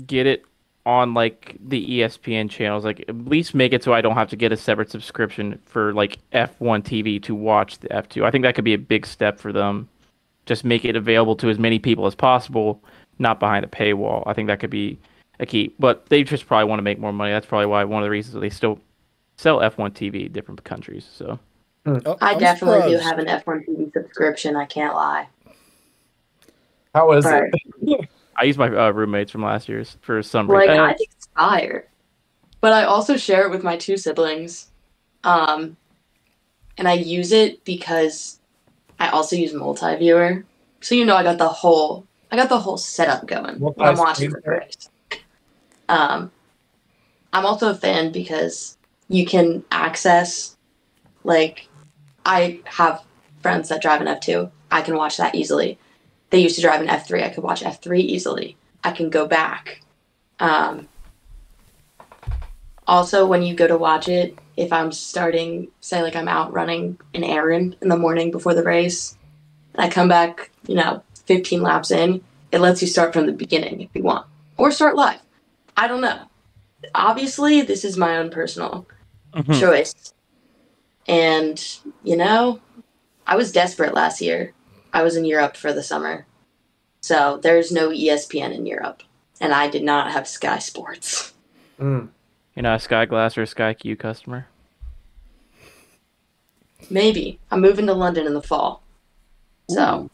[0.05, 0.43] get it
[0.85, 2.83] on like the ESPN channels.
[2.83, 5.93] Like at least make it so I don't have to get a separate subscription for
[5.93, 8.23] like F1 TV to watch the F2.
[8.23, 9.87] I think that could be a big step for them.
[10.47, 12.81] Just make it available to as many people as possible,
[13.19, 14.23] not behind a paywall.
[14.25, 14.97] I think that could be
[15.39, 15.73] a key.
[15.77, 17.31] But they just probably want to make more money.
[17.31, 18.79] That's probably why one of the reasons they still
[19.37, 21.07] sell F1 TV in different countries.
[21.13, 21.39] So
[21.85, 24.55] Oh, I I'm definitely do have an F1 TV subscription.
[24.55, 25.27] I can't lie.
[26.95, 27.51] How is Right.
[27.81, 28.09] it?
[28.37, 30.57] I use my uh, roommates from last year's for some reason.
[30.57, 30.83] Like reason.
[30.83, 31.87] I think it's fire,
[32.61, 34.67] but I also share it with my two siblings,
[35.23, 35.75] um,
[36.77, 38.39] and I use it because
[38.99, 40.45] I also use multi-viewer.
[40.81, 44.31] So you know, I got the whole I got the whole setup going I'm watching
[44.31, 44.89] the race.
[45.89, 46.31] Um,
[47.31, 50.57] I'm also a fan because you can access,
[51.23, 51.67] like,
[52.25, 53.03] I have
[53.41, 54.51] friends that drive an F2.
[54.71, 55.77] I can watch that easily.
[56.29, 57.23] They used to drive an F3.
[57.23, 58.57] I could watch F3 easily.
[58.83, 59.81] I can go back.
[60.39, 60.89] Um,
[62.85, 66.99] also, when you go to watch it, if I'm starting, say, like I'm out running
[67.13, 69.15] an errand in the morning before the race,
[69.73, 73.31] and I come back, you know, 15 laps in, it lets you start from the
[73.31, 74.25] beginning if you want,
[74.57, 75.19] or start live.
[75.77, 76.23] I don't know.
[76.95, 78.87] Obviously, this is my own personal
[79.33, 79.59] Mhm.
[79.59, 80.13] choice.
[81.07, 81.63] And,
[82.03, 82.59] you know,
[83.27, 84.53] I was desperate last year.
[84.91, 86.25] I was in Europe for the summer.
[87.01, 89.03] So there's no ESPN in Europe.
[89.39, 91.33] And I did not have Sky Sports.
[91.79, 92.09] Mm.
[92.57, 94.47] You know, a Sky Glass or a Sky Q customer.
[96.89, 97.39] Maybe.
[97.51, 98.81] I'm moving to London in the fall.
[99.69, 100.09] So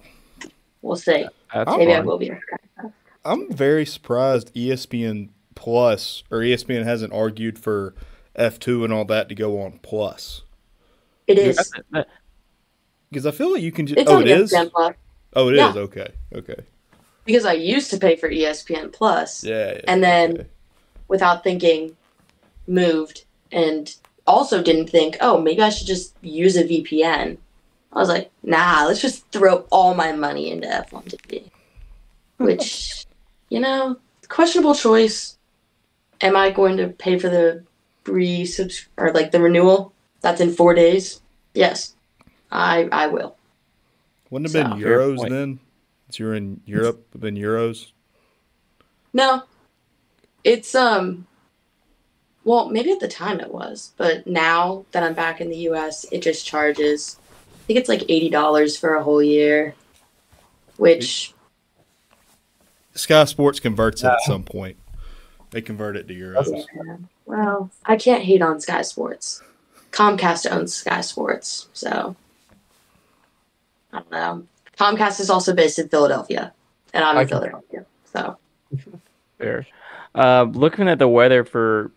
[0.00, 0.48] hmm.
[0.82, 1.28] we'll see.
[1.54, 2.06] That's Oh, Maybe I fun.
[2.06, 2.88] will be a Sky.
[3.24, 7.94] I'm very surprised ESPN Plus or ESPN hasn't argued for
[8.36, 10.42] F2 and all that to go on Plus?
[11.28, 11.56] It is.
[11.56, 12.08] That- that-
[13.10, 14.00] Because I feel like you can just.
[14.00, 14.52] It's Oh, on E it is.
[14.52, 14.94] ESPN Plus
[15.34, 15.58] Oh, it is.
[15.58, 15.72] Yeah.
[15.82, 16.08] Okay.
[16.34, 16.56] Okay.
[17.24, 19.74] because I used to pay for ESPN Plus Yeah.
[19.74, 20.46] yeah, And then- okay.
[21.08, 21.96] Without thinking,
[22.66, 23.94] moved and
[24.26, 27.38] also didn't think, oh, maybe I should just use a VPN.
[27.92, 31.50] I was like, nah, let's just throw all my money into F1 TV,
[32.38, 33.06] which,
[33.48, 33.96] you know,
[34.28, 35.38] questionable choice.
[36.20, 37.62] Am I going to pay for the
[38.06, 39.92] re subs or like the renewal?
[40.22, 41.20] That's in four days.
[41.54, 41.94] Yes,
[42.50, 43.36] I I will.
[44.30, 45.60] Wouldn't have been So- Fair Euros then?
[46.06, 47.90] Since you're in Europe, it'd been Euros.
[49.12, 49.42] No,
[50.46, 51.26] it's um.
[52.44, 56.06] Well, maybe at the time it was, but now that I'm back in the U.S.,
[56.12, 57.18] it just charges.
[57.52, 59.74] I think it's like eighty dollars for a whole year,
[60.76, 61.34] which
[62.94, 64.76] Sky Sports converts it at some point.
[65.50, 66.44] They convert it to Euros.
[66.44, 69.42] That's- well, I can't hate on Sky Sports.
[69.90, 72.14] Comcast owns Sky Sports, so
[73.92, 74.46] I don't know.
[74.78, 76.52] Comcast is also based in Philadelphia,
[76.94, 78.36] and I'm I in can- Philadelphia, so
[79.38, 79.66] Fair.
[80.16, 81.92] Uh, looking at the weather for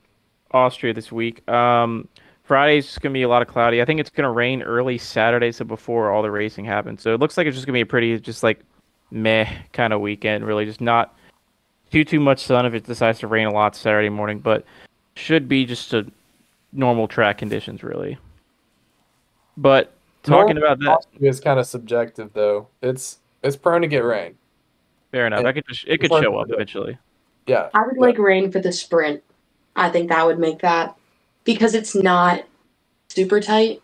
[0.52, 2.08] Austria this week, um,
[2.44, 3.82] Friday's going to be a lot of cloudy.
[3.82, 7.02] I think it's going to rain early Saturday, so before all the racing happens.
[7.02, 8.60] So it looks like it's just going to be a pretty, just like
[9.10, 10.46] meh kind of weekend.
[10.46, 11.16] Really, just not
[11.92, 14.66] too too much sun if it decides to rain a lot Saturday morning, but
[15.16, 16.06] should be just a
[16.74, 18.18] normal track conditions really.
[19.58, 19.94] But
[20.24, 22.68] talking Normal about that, Austria is kind of subjective though.
[22.82, 24.36] It's it's prone to get rain.
[25.12, 25.46] fair enough.
[25.46, 26.98] I could just it could show up eventually.
[27.50, 27.70] Yeah.
[27.74, 28.02] I would Yeah.
[28.02, 29.24] like rain for the sprint.
[29.76, 30.96] I think that would make that
[31.44, 32.44] because it's not
[33.10, 33.82] super tight.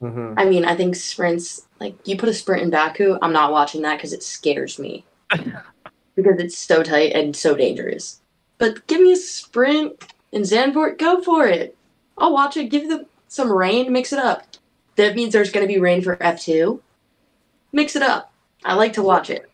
[0.00, 3.52] hmm I mean, I think sprints like you put a sprint in Baku, I'm not
[3.52, 5.04] watching that because it scares me
[6.16, 8.20] because it's so tight and so dangerous.
[8.58, 11.76] But give me a sprint in Zandvoort, go for it.
[12.18, 12.70] I'll watch it.
[12.70, 14.42] Give them some rain, mix it up.
[14.96, 16.80] That means there's going to be rain for F2.
[17.72, 18.32] Mix it up.
[18.64, 19.50] I like to watch it.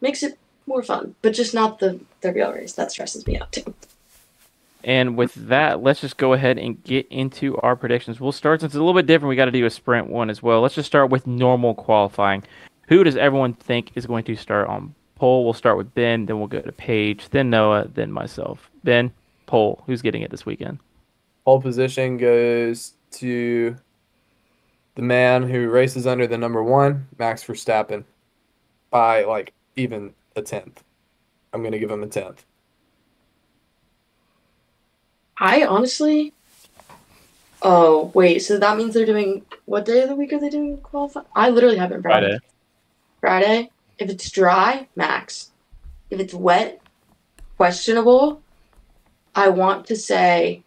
[0.00, 0.38] Mix it
[0.72, 2.72] more fun, but just not the the real race.
[2.72, 3.74] That stresses me out too.
[4.84, 8.20] And with that, let's just go ahead and get into our predictions.
[8.20, 9.28] We'll start since it's a little bit different.
[9.28, 10.60] We got to do a sprint one as well.
[10.60, 12.42] Let's just start with normal qualifying.
[12.88, 15.44] Who does everyone think is going to start on pole?
[15.44, 18.70] We'll start with Ben, then we'll go to Paige, then Noah, then myself.
[18.82, 19.12] Ben,
[19.46, 19.84] pole.
[19.86, 20.80] Who's getting it this weekend?
[21.44, 23.76] Pole position goes to
[24.96, 28.04] the man who races under the number one, Max Verstappen,
[28.90, 30.82] by like even a tenth.
[31.52, 32.44] I'm gonna give him a tenth.
[35.38, 36.32] I honestly.
[37.62, 40.78] Oh wait, so that means they're doing what day of the week are they doing
[40.78, 41.22] qualify?
[41.34, 42.38] I literally haven't read Friday.
[43.20, 43.70] Friday.
[43.98, 45.50] If it's dry, max.
[46.10, 46.80] If it's wet,
[47.56, 48.42] questionable.
[49.34, 50.62] I want to say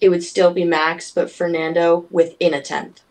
[0.00, 3.02] it would still be max, but Fernando within a tenth.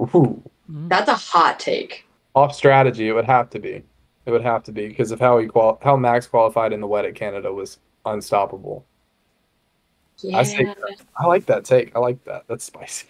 [0.00, 0.42] Ooh.
[0.68, 2.06] That's a hot take.
[2.34, 3.82] Off strategy, it would have to be.
[4.26, 6.86] It would have to be because of how he qual how Max qualified in the
[6.86, 8.84] wet at Canada was unstoppable.
[10.18, 10.38] Yeah.
[10.38, 10.74] I say
[11.16, 11.94] I like that take.
[11.94, 12.44] I like that.
[12.48, 13.08] That's spicy.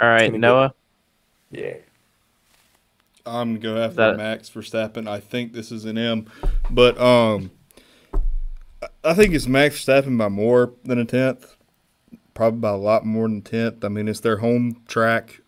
[0.00, 0.74] All right, gonna Noah.
[1.50, 1.74] Yeah.
[3.24, 5.08] I'm gonna go after That- Max Verstappen.
[5.08, 6.26] I think this is an M,
[6.70, 7.50] but um,
[8.82, 11.56] I- I think it's Max Verstappen by more than a tenth,
[12.34, 13.84] probably by a lot more than a tenth.
[13.84, 15.40] I mean, it's their home track.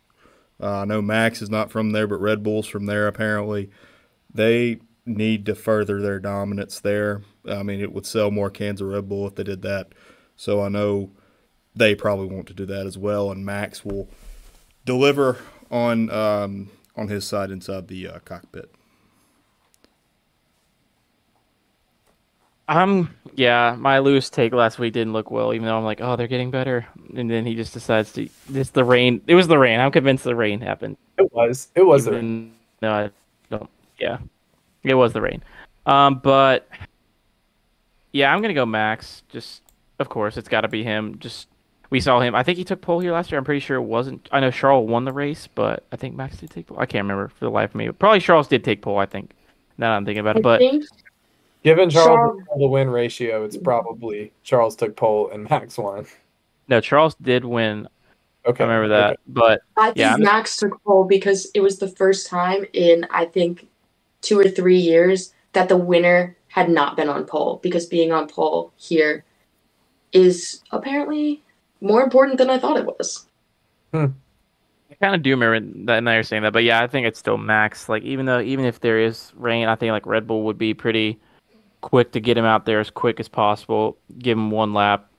[0.61, 3.71] Uh, I know Max is not from there, but Red Bull's from there apparently.
[4.35, 7.23] They need to further their dominance there.
[7.49, 9.93] I mean, it would sell more cans of Red Bull if they did that.
[10.37, 11.11] So I know
[11.77, 14.09] they probably want to do that as well, and Max will
[14.85, 15.39] deliver
[15.71, 18.75] on um, on his side inside the uh, cockpit.
[22.67, 23.77] I'm yeah.
[23.79, 26.51] My loose take last week didn't look well, even though I'm like, oh, they're getting
[26.51, 28.29] better, and then he just decides to.
[28.49, 29.21] This the rain.
[29.27, 29.81] It was the rain.
[29.81, 30.97] I'm convinced the rain happened.
[31.19, 31.69] It was.
[31.75, 33.15] It was the Even- No, I don't.
[33.99, 34.19] Yeah,
[34.83, 35.43] it was the rain.
[35.87, 36.69] Um, but
[38.13, 39.23] yeah, I'm gonna go Max.
[39.29, 39.63] Just
[39.99, 41.19] of course, it's got to be him.
[41.19, 41.49] Just
[41.91, 42.35] we saw him.
[42.35, 43.39] I think he took pole here last year.
[43.39, 44.29] I'm pretty sure it wasn't.
[44.33, 46.79] I know Charles won the race, but I think Max did take pole.
[46.79, 47.91] I can't remember for the life of me.
[47.93, 48.99] Probably Charles did take pole.
[48.99, 49.31] I think.
[49.77, 50.85] Now that I'm thinking about I it, but think
[51.65, 56.07] given Charles Charles- the win ratio, it's probably Charles took pole and Max won.
[56.69, 57.89] no, Charles did win.
[58.47, 58.63] Okay.
[58.63, 59.17] I remember that, okay.
[59.29, 62.65] but I think Yeah, I'm just- Max took pole because it was the first time
[62.75, 63.67] in I think
[64.25, 68.29] two or three years that the winner had not been on pole because being on
[68.29, 69.25] pole here
[70.13, 71.43] is apparently
[71.81, 73.27] more important than I thought it was.
[73.93, 74.07] Hmm.
[74.91, 77.19] I kind of do remember that now you're saying that, but yeah, I think it's
[77.19, 77.89] still Max.
[77.89, 80.73] Like even though even if there is rain, I think like Red Bull would be
[80.73, 81.19] pretty
[81.81, 83.99] quick to get him out there as quick as possible.
[84.19, 85.11] Give him one lap,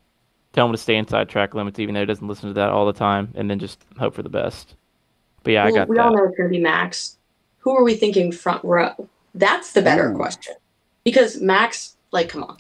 [0.54, 2.86] tell him to stay inside track limits, even though he doesn't listen to that all
[2.86, 4.76] the time, and then just hope for the best.
[5.44, 6.06] But yeah, I got we that.
[6.06, 7.15] all know it's going to be Max.
[7.66, 9.10] Who are we thinking front row?
[9.34, 10.16] That's the better Ooh.
[10.16, 10.54] question.
[11.04, 12.58] Because Max, like, come on.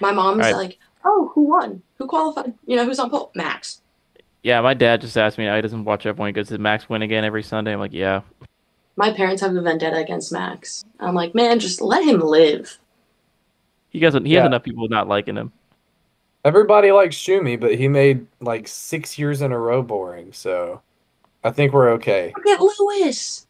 [0.00, 0.54] My mom's Alright.
[0.54, 1.82] like, oh, who won?
[1.98, 2.52] Who qualified?
[2.66, 3.30] You know, who's on pole?
[3.34, 3.80] Max.
[4.42, 5.48] Yeah, my dad just asked me.
[5.48, 6.26] Oh, he doesn't watch F1.
[6.26, 8.20] He goes, "Did Max win again every Sunday?" I'm like, "Yeah."
[8.96, 10.84] My parents have a vendetta against Max.
[11.00, 12.78] I'm like, man, just let him live.
[13.90, 14.24] He doesn't.
[14.24, 14.40] He Yeah.
[14.42, 15.52] has enough people not liking him.
[16.44, 20.32] Everybody likes Schumi, but he made like six years in a row boring.
[20.32, 20.82] So
[21.42, 22.32] I think we're okay.
[22.36, 23.46] Look at Lewis.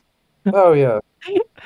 [0.55, 1.01] Oh yeah.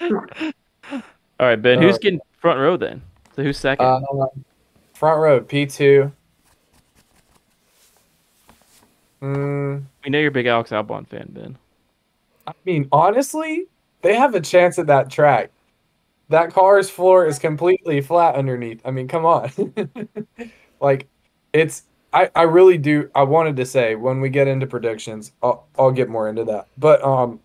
[0.00, 1.80] All right, Ben.
[1.82, 3.02] who's Uh, getting front row then?
[3.34, 3.84] So who's second?
[3.86, 4.26] Uh,
[4.94, 6.12] front row P two.
[9.22, 11.56] Mm, we know you're a big Alex Albon fan, Ben.
[12.46, 13.66] I mean, honestly,
[14.02, 15.52] they have a chance at that track.
[16.28, 18.80] That car's floor is completely flat underneath.
[18.84, 19.50] I mean, come on.
[20.80, 21.06] like,
[21.52, 21.84] it's.
[22.14, 23.10] I, I really do.
[23.14, 26.66] I wanted to say when we get into predictions, I'll, I'll get more into that.
[26.76, 27.40] But um,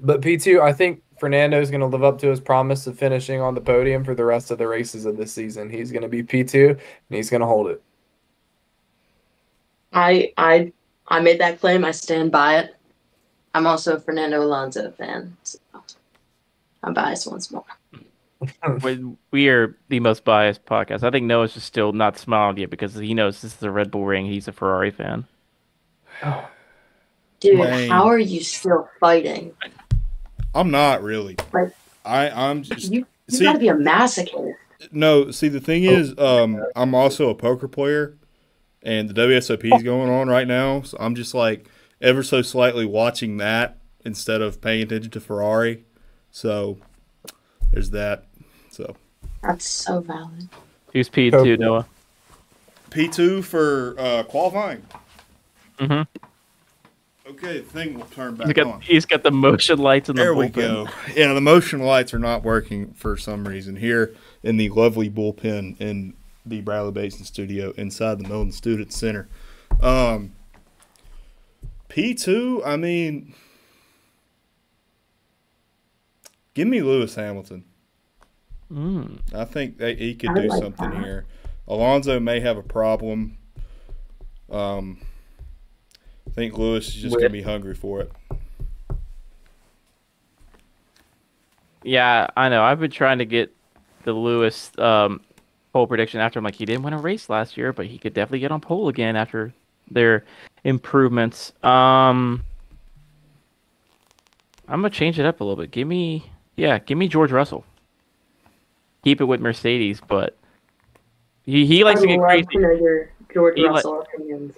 [0.00, 2.98] but P two, I think Fernando is going to live up to his promise of
[2.98, 5.70] finishing on the podium for the rest of the races of this season.
[5.70, 7.82] He's going to be P two, and he's going to hold it.
[9.92, 10.72] I I
[11.08, 11.84] I made that claim.
[11.84, 12.76] I stand by it.
[13.54, 15.36] I'm also a Fernando Alonso fan.
[15.44, 15.58] So
[16.82, 17.64] I'm biased once more.
[18.82, 21.04] we, we are the most biased podcast.
[21.04, 23.92] I think Noah's just still not smiling yet because he knows this is a Red
[23.92, 24.26] Bull ring.
[24.26, 25.24] He's a Ferrari fan.
[27.44, 27.90] Dude, Dang.
[27.90, 29.52] how are you still fighting?
[30.54, 31.36] I'm not really.
[31.52, 31.74] Like-
[32.06, 34.54] I I'm just You you See- gotta be a masochist.
[34.92, 35.30] no.
[35.30, 38.16] See, the thing is, um, I'm also a poker player,
[38.82, 40.82] and the WSOP is going on right now.
[40.82, 41.68] So I'm just like
[42.00, 43.76] ever so slightly watching that
[44.06, 45.84] instead of paying attention to Ferrari.
[46.30, 46.78] So
[47.72, 48.24] there's that.
[48.70, 48.96] So
[49.42, 50.48] That's so valid.
[50.94, 51.86] Who's P two, Noah?
[52.90, 54.82] P2 for uh, qualifying.
[55.78, 56.06] Mhm.
[57.26, 58.80] Okay, the thing will turn He's back got on.
[58.82, 60.88] he's got the motion lights in the There we go.
[61.14, 65.80] Yeah, the motion lights are not working for some reason here in the lovely bullpen
[65.80, 66.14] in
[66.44, 69.26] the Bradley Basin studio inside the Milton Student Center.
[69.80, 70.32] Um,
[71.88, 73.32] P2, I mean,
[76.52, 77.64] give me Lewis Hamilton.
[78.70, 79.20] Mm.
[79.34, 81.02] I think that he could I do like something that.
[81.04, 81.24] here.
[81.66, 83.38] Alonso may have a problem.
[84.50, 84.98] Um,
[86.34, 88.10] I think Lewis is just going to be hungry for it.
[91.84, 92.60] Yeah, I know.
[92.64, 93.54] I've been trying to get
[94.02, 95.20] the Lewis um,
[95.72, 96.40] pole prediction after.
[96.40, 98.60] I'm like, he didn't win a race last year, but he could definitely get on
[98.60, 99.52] pole again after
[99.90, 100.24] their
[100.64, 101.52] improvements.
[101.62, 102.42] Um,
[104.66, 105.70] I'm gonna change it up a little bit.
[105.70, 106.24] Give me,
[106.56, 107.64] yeah, give me George Russell.
[109.04, 110.36] Keep it with Mercedes, but
[111.44, 112.46] he he likes to I'd get love crazy.
[112.54, 114.54] to know George He li- Russell opinions.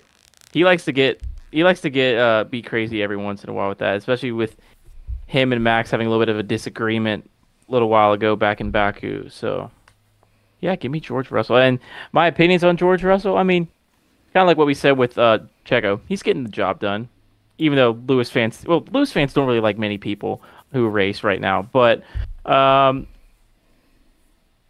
[0.53, 1.21] he likes to get
[1.51, 4.33] he likes to get uh be crazy every once in a while with that, especially
[4.33, 4.57] with
[5.27, 7.29] him and Max having a little bit of a disagreement
[7.69, 9.29] a little while ago back in Baku.
[9.29, 9.71] So
[10.61, 11.57] yeah, give me George Russell.
[11.57, 11.79] And
[12.13, 13.69] my opinions on George Russell, I mean,
[14.33, 17.09] kind of like what we said with uh Checo, he's getting the job done.
[17.59, 20.43] Even though Lewis fans, well, Lewis fans don't really like many people
[20.73, 22.03] who race right now, but
[22.45, 23.07] um,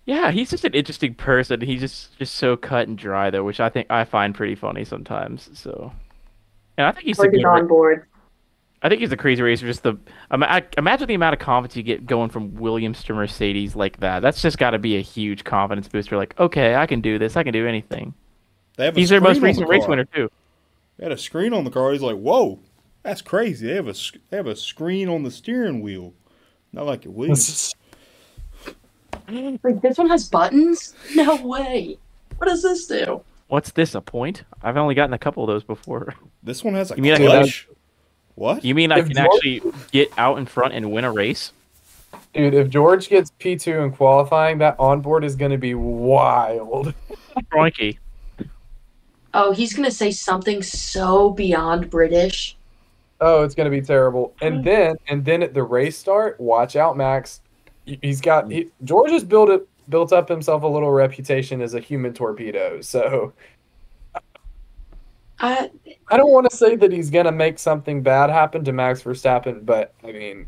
[0.06, 1.60] yeah, he's just an interesting person.
[1.60, 4.84] He's just just so cut and dry though, which I think I find pretty funny
[4.84, 5.50] sometimes.
[5.54, 5.92] So,
[6.78, 8.06] and I think he's a good, on board.
[8.82, 9.66] I think he's a crazy racer.
[9.66, 9.96] Just the
[10.30, 13.98] ima- I- imagine the amount of confidence you get going from Williams to Mercedes like
[14.00, 14.20] that.
[14.20, 16.16] That's just got to be a huge confidence booster.
[16.16, 17.36] Like, okay, I can do this.
[17.36, 18.14] I can do anything.
[18.76, 20.30] They have a He's their most screen on the recent race winner too.
[20.98, 21.92] They had a screen on the car.
[21.92, 22.58] He's like, "Whoa,
[23.02, 23.94] that's crazy." They have a
[24.30, 26.12] they have a screen on the steering wheel,
[26.72, 27.74] not like your Williams.
[29.28, 30.94] Like this one has buttons?
[31.16, 31.98] No way.
[32.36, 33.22] What does this do?
[33.48, 33.94] What's this?
[33.94, 34.44] A point?
[34.62, 36.14] I've only gotten a couple of those before.
[36.42, 37.48] This one has a You mean I can-
[38.34, 38.64] What?
[38.64, 41.52] You mean I can George- actually get out in front and win a race?
[42.34, 46.92] Dude, if George gets P2 in qualifying, that onboard is going to be wild.
[47.50, 47.98] Crikey.
[49.32, 52.56] Oh, he's gonna say something so beyond British.
[53.20, 54.34] Oh, it's going to be terrible.
[54.40, 54.62] And hmm.
[54.62, 57.40] then and then at the race start, watch out, Max.
[57.84, 61.74] He- He's got he, George has built it built up himself a little reputation as
[61.74, 62.80] a human torpedo.
[62.80, 63.32] So
[65.38, 65.70] I
[66.10, 69.02] I don't want to say that he's going to make something bad happen to Max
[69.02, 70.46] Verstappen, but I mean,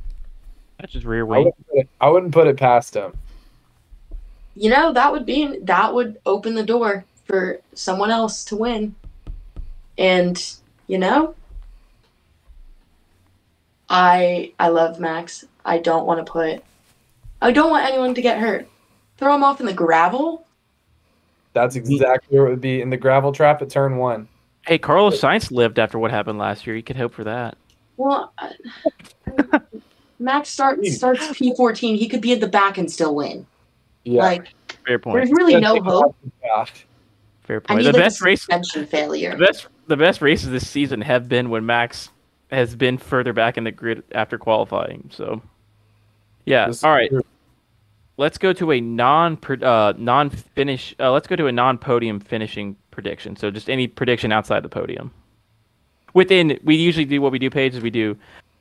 [0.78, 1.45] That's just rear I wing.
[1.45, 3.12] wouldn't, put it, I wouldn't put it past him.
[4.55, 8.95] you know, that would be that would open the door for someone else to win.
[9.99, 10.43] And,
[10.86, 11.34] you know,
[13.89, 15.45] I I love Max.
[15.64, 16.62] I don't want to put
[17.41, 18.68] I don't want anyone to get hurt.
[19.19, 20.47] Throw him off in the gravel?
[21.53, 24.29] That's exactly where it would be in the gravel trap at turn one.
[24.66, 26.77] Hey, Carlos Sainz lived after what happened last year.
[26.77, 27.57] You could hope for that.
[27.97, 28.53] Well, I-
[30.21, 31.97] Max start, starts P14.
[31.97, 33.47] He could be at the back and still win.
[34.05, 34.23] Yeah.
[34.23, 34.49] Like,
[34.87, 35.16] Fair point.
[35.16, 36.16] there's really no hope.
[37.43, 37.79] Fair point.
[37.79, 39.33] need The like best race, suspension failure.
[39.37, 42.11] the best, the best races this season have been when Max
[42.51, 45.09] has been further back in the grid after qualifying.
[45.12, 45.43] So,
[46.45, 46.66] yeah.
[46.69, 47.11] This All right.
[47.11, 47.23] true.
[48.19, 50.95] Let's go to a non uh, non finish.
[51.01, 53.37] Uh, let's go to a non podium finishing prediction.
[53.37, 55.12] So just any prediction outside the podium.
[56.14, 57.49] Within, we usually do what we do.
[57.49, 58.16] Pages we do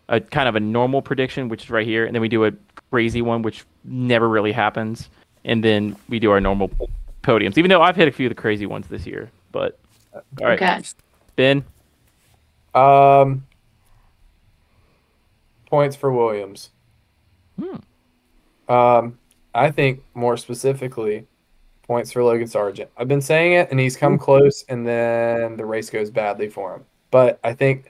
[0.09, 2.51] a kind of a normal prediction, which is right here, and then we do a
[2.91, 5.09] crazy one, which never really happens,
[5.43, 6.69] and then we do our normal
[7.23, 7.57] podiums.
[7.57, 9.79] Even though I've hit a few of the crazy ones this year, but
[10.13, 10.81] all right, Okay.
[11.35, 11.65] Ben.
[12.75, 13.45] Um,
[15.65, 16.69] points for Williams.
[17.59, 17.77] Hmm.
[18.71, 19.17] Um,
[19.57, 21.25] I think more specifically,
[21.87, 22.91] points for Logan Sargent.
[22.97, 26.75] I've been saying it, and he's come close, and then the race goes badly for
[26.75, 26.85] him.
[27.09, 27.89] But I think,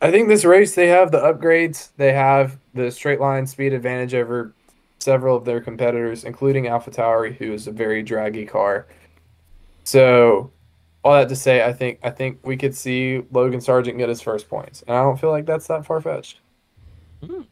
[0.00, 1.90] I think this race they have the upgrades.
[1.96, 4.52] They have the straight line speed advantage over
[4.98, 8.86] several of their competitors, including AlphaTauri, who is a very draggy car.
[9.84, 10.50] So,
[11.04, 14.20] all that to say, I think I think we could see Logan Sargent get his
[14.20, 16.40] first points, and I don't feel like that's that far fetched.
[17.24, 17.42] Hmm.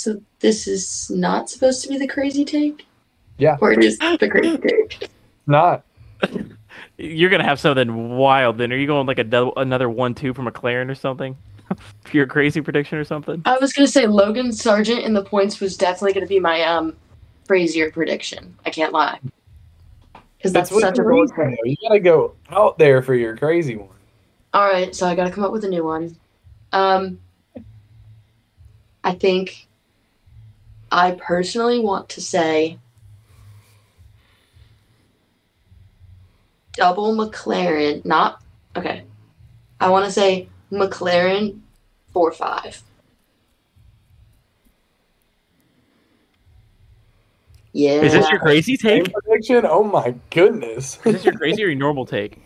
[0.00, 2.86] So this is not supposed to be the crazy take?
[3.36, 3.58] Yeah.
[3.60, 5.10] Or just the crazy take?
[5.46, 5.84] Not.
[6.96, 8.56] You're gonna have something wild.
[8.56, 11.36] Then are you going like a double, another one-two for McLaren or something?
[12.04, 13.42] for your crazy prediction or something?
[13.44, 16.96] I was gonna say Logan Sargent in the points was definitely gonna be my um
[17.46, 18.56] crazier prediction.
[18.64, 19.20] I can't lie.
[20.38, 21.58] Because that's what such a the bold reason, take.
[21.66, 23.88] You gotta go out there for your crazy one.
[24.54, 26.16] All right, so I got to come up with a new one.
[26.72, 27.20] Um,
[29.04, 29.68] I think
[30.90, 32.78] I personally want to say
[36.72, 38.04] double McLaren.
[38.04, 38.42] Not
[38.76, 39.04] okay.
[39.80, 41.60] I want to say McLaren
[42.12, 42.82] four five.
[47.72, 48.00] Yeah.
[48.00, 49.12] Is this your crazy take?
[49.12, 49.64] prediction?
[49.64, 50.98] Oh my goodness.
[51.04, 52.42] Is this your crazy or your normal take?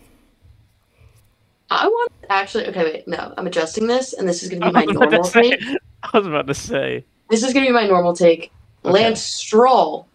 [1.71, 2.67] I want actually.
[2.67, 3.07] Okay, wait.
[3.07, 5.31] No, I'm adjusting this, and this is gonna be my I was about to normal
[5.31, 5.61] take.
[6.03, 7.05] I was about to say.
[7.29, 8.51] This is gonna be my normal take.
[8.83, 8.93] Okay.
[8.93, 10.07] Lance Stroll,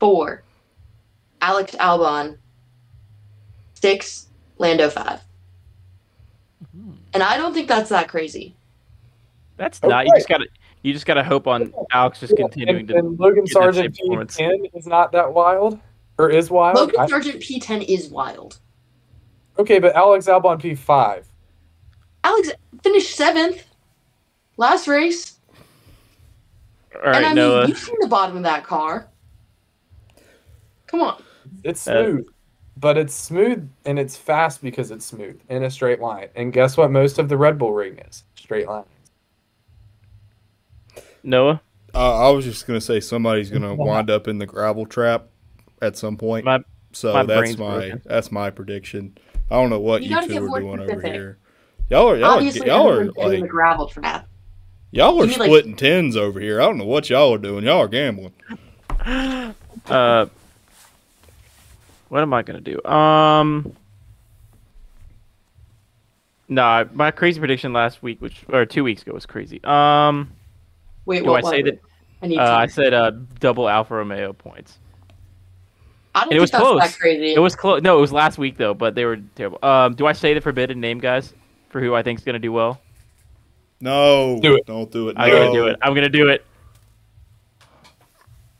[0.00, 0.42] four.
[1.40, 2.38] Alex Albon,
[3.74, 4.28] six.
[4.58, 5.20] Lando, five.
[6.74, 6.92] Hmm.
[7.12, 8.54] And I don't think that's that crazy.
[9.56, 10.06] That's not.
[10.06, 10.46] You just gotta.
[10.82, 12.96] You just gotta hope on Alex just continuing and, to.
[12.96, 14.36] and Logan get that Sargent same performance.
[14.36, 15.80] P10 is not that wild,
[16.18, 16.76] or is wild.
[16.76, 18.58] Logan Sargent P10 is wild.
[19.58, 21.24] okay, but Alex Albon P5.
[22.22, 22.50] Alex
[22.82, 23.64] finished seventh
[24.56, 25.33] last race.
[26.94, 27.60] All and I Noah.
[27.62, 29.08] mean, you've seen the bottom of that car.
[30.86, 31.22] Come on.
[31.64, 32.26] It's Uh, smooth,
[32.76, 36.28] but it's smooth and it's fast because it's smooth in a straight line.
[36.36, 36.90] And guess what?
[36.90, 38.84] Most of the Red Bull ring is straight line.
[41.22, 41.60] Noah.
[41.94, 45.26] Uh, I was just gonna say somebody's gonna wind up in the gravel trap
[45.80, 46.44] at some point.
[46.44, 46.60] My-
[46.92, 48.02] so my that's my broken.
[48.04, 49.16] that's my prediction.
[49.50, 51.38] I don't know what You you, two are more doing over here.
[51.90, 54.28] Y'all are y'all are, Obviously, y'all are everyone's in the gravel trap.
[54.94, 56.60] Y'all are You mean, like- splitting tens over here.
[56.62, 57.64] I don't know what y'all are doing.
[57.64, 58.32] Y'all are gambling.
[59.86, 60.24] Uh,
[62.08, 62.82] what am I gonna do?
[62.84, 63.74] Um,
[66.48, 69.60] nah, my crazy prediction last week, which or two weeks ago, was crazy.
[69.64, 70.30] Um,
[71.04, 71.80] Wait, do what I was say it?
[72.22, 72.38] that?
[72.38, 72.56] I Uh.
[72.60, 74.78] I said uh, double Alfa Romeo points.
[76.14, 76.80] I don't it think was that's close.
[76.80, 77.34] that crazy.
[77.34, 77.82] It was close.
[77.82, 79.58] No, it was last week though, but they were terrible.
[79.62, 81.34] Um, do I say the forbidden name, guys,
[81.68, 82.80] for who I think is gonna do well?
[83.84, 84.64] No, Do it.
[84.64, 85.16] Don't do it.
[85.18, 85.38] I'm no.
[85.38, 85.78] gonna do it.
[85.82, 86.42] I'm gonna do it.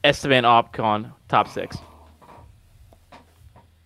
[0.04, 1.78] Esteban Ocon, top six.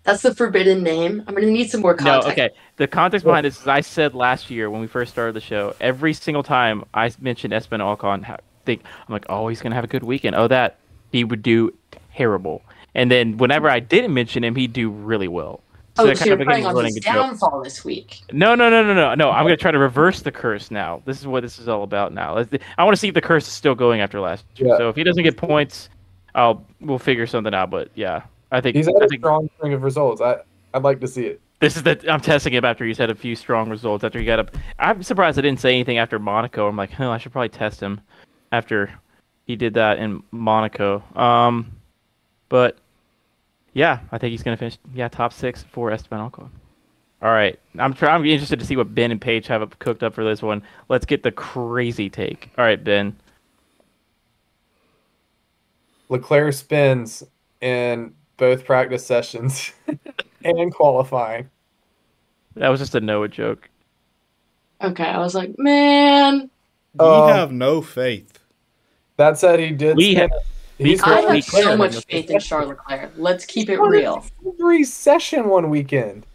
[0.02, 1.22] That's the forbidden name.
[1.28, 2.26] I'm gonna need some more context.
[2.26, 2.50] No, okay.
[2.74, 5.76] The context behind this is I said last year when we first started the show,
[5.80, 9.84] every single time I mentioned Esteban Ocon, ha- think I'm like, oh, he's gonna have
[9.84, 10.34] a good weekend.
[10.34, 10.78] Oh, that
[11.12, 11.72] he would do
[12.16, 12.62] terrible.
[12.96, 15.60] And then whenever I didn't mention him, he'd do really well.
[15.98, 17.14] Oh, that so you're became playing on running his joke.
[17.14, 18.20] downfall this week.
[18.32, 19.30] No, no, no, no, no, no.
[19.30, 21.02] I'm gonna try to reverse the curse now.
[21.04, 22.36] This is what this is all about now.
[22.78, 24.68] I want to see if the curse is still going after last year.
[24.70, 24.78] Yeah.
[24.78, 25.88] So if he doesn't get points,
[26.34, 27.70] I'll we'll figure something out.
[27.70, 28.22] But yeah,
[28.52, 30.20] I think He's had I a think strong string of results.
[30.20, 30.36] I
[30.74, 31.40] I'd like to see it.
[31.60, 34.04] this is the I'm testing him after he's had a few strong results.
[34.04, 36.68] After he got up, I'm surprised I didn't say anything after Monaco.
[36.68, 38.00] I'm like, oh, I should probably test him
[38.52, 38.92] after
[39.46, 41.02] he did that in Monaco.
[41.18, 41.72] Um,
[42.50, 42.78] but
[43.78, 46.48] yeah, I think he's gonna finish yeah top six for Esteban Ocon.
[47.22, 50.14] All right, I'm try- I'm interested to see what Ben and Paige have cooked up
[50.14, 50.62] for this one.
[50.88, 52.50] Let's get the crazy take.
[52.58, 53.16] All right, Ben.
[56.08, 57.22] Leclerc spins
[57.60, 59.72] in both practice sessions
[60.44, 61.50] and qualifying.
[62.56, 63.68] That was just a Noah joke.
[64.82, 66.50] Okay, I was like, man,
[66.98, 68.38] We Um, have no faith.
[69.16, 69.96] That said, he did.
[69.96, 70.40] We spend- have-
[70.78, 73.12] he's I Leclerc- have so Leclerc much in faith in Charles Leclerc.
[73.16, 74.24] Let's keep it real.
[74.46, 76.26] every session one weekend,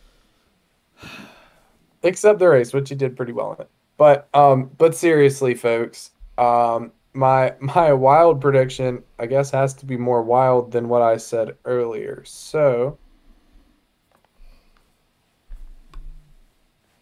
[2.03, 3.69] except the race, which he did pretty well in it.
[3.97, 9.97] But um, but seriously, folks, um, my my wild prediction, I guess, has to be
[9.97, 12.23] more wild than what I said earlier.
[12.25, 12.97] So,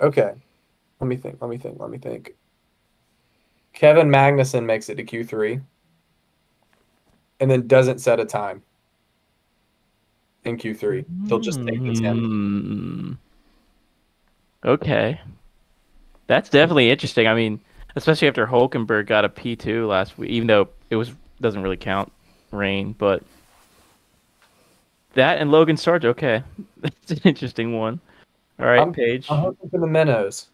[0.02, 0.34] okay,
[1.00, 1.38] let me think.
[1.42, 1.80] Let me think.
[1.80, 2.36] Let me think.
[3.74, 5.62] Kevin Magnussen makes it to Q three,
[7.42, 8.62] and then doesn't set a time
[10.46, 11.04] in Q three.
[11.24, 12.18] They'll just take the ten.
[12.18, 13.14] Hmm.
[14.64, 15.20] Okay.
[16.28, 17.28] That's definitely interesting.
[17.28, 17.60] I mean,
[17.96, 21.12] especially after Hulkenberg got a P2 last week, even though it was
[21.42, 22.12] doesn't really count
[22.52, 23.24] rain, but
[25.16, 26.44] that and Logan Sarge, okay.
[26.78, 28.00] That's an interesting one.
[28.60, 29.30] All right, I'm- Paige.
[29.30, 30.48] I'm hoping for the minnows.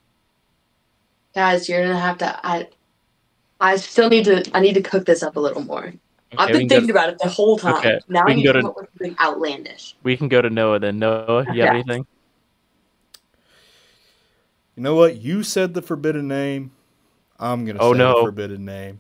[1.36, 2.40] Guys, you're gonna have to.
[2.48, 2.68] I,
[3.60, 4.50] I still need to.
[4.56, 5.94] I need to cook this up a little more.
[6.38, 7.76] I've been can go- thinking about it the whole time.
[7.78, 9.96] Okay, Now we I can need go to to- come up with something outlandish.
[10.04, 11.00] We can go to Noah then.
[11.00, 11.78] Noah, you have Okay.
[11.80, 12.06] anything?
[14.76, 15.18] You know what?
[15.22, 16.72] You said the forbidden name.
[17.40, 18.16] I'm gonna Oh, say no.
[18.18, 19.00] the forbidden name.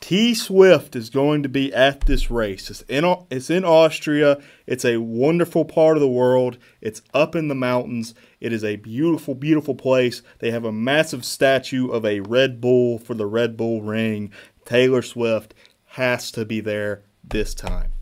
[0.00, 2.68] T Swift is going to be at this race.
[2.68, 4.38] It's in it's in Austria.
[4.66, 6.58] It's a wonderful part of the world.
[6.82, 8.14] It's up in the mountains.
[8.38, 10.20] It is a beautiful, beautiful place.
[10.40, 14.30] They have a massive statue of a Red Bull for the Red Bull Ring.
[14.64, 15.54] Taylor Swift
[15.86, 17.92] has to be there this time.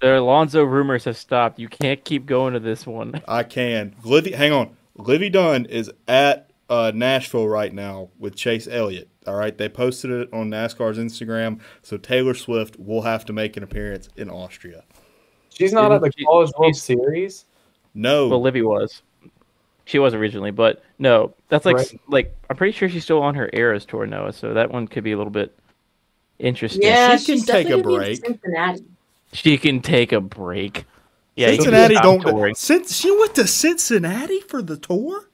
[0.00, 1.58] The Alonso rumors have stopped.
[1.58, 3.20] You can't keep going to this one.
[3.28, 3.94] I can.
[4.04, 4.76] Livy, hang on.
[4.96, 9.08] Livvy Dunne is at uh, Nashville right now with Chase Elliott.
[9.26, 11.60] All right, they posted it on NASCAR's Instagram.
[11.82, 14.84] So Taylor Swift will have to make an appearance in Austria.
[15.50, 17.44] She's not at the She- College World she's- Series.
[17.94, 19.02] No, Well, Livvy was.
[19.86, 22.00] She was originally, but no, that's like Right.
[22.08, 24.32] like I'm pretty sure she's still on her Eras tour, Noah.
[24.34, 25.56] So that one could be a little bit
[26.38, 26.82] interesting.
[26.82, 28.26] Yeah, she can take a definitely be in break.
[28.26, 28.84] Cincinnati.
[29.32, 30.84] she can take a break.
[31.34, 32.20] Yeah, Cincinnati don't.
[32.22, 32.54] touring.
[32.54, 35.28] Since she went to Cincinnati for the tour,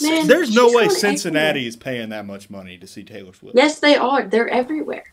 [0.00, 1.68] Man, there's no way Cincinnati everywhere.
[1.68, 3.56] is paying that much money to see Taylor Swift.
[3.56, 4.24] Yes, they are.
[4.26, 5.04] They're everywhere.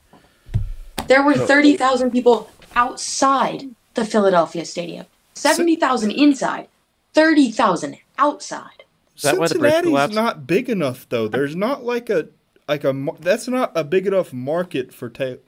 [1.07, 3.65] There were thirty thousand people outside
[3.95, 5.05] the Philadelphia Stadium.
[5.33, 6.67] Seventy thousand inside.
[7.13, 8.83] Thirty thousand outside.
[9.15, 11.27] Is that why the Cincinnati's not big enough though.
[11.27, 12.27] There's not like a
[12.67, 15.39] like a that's not a big enough market for Taylor.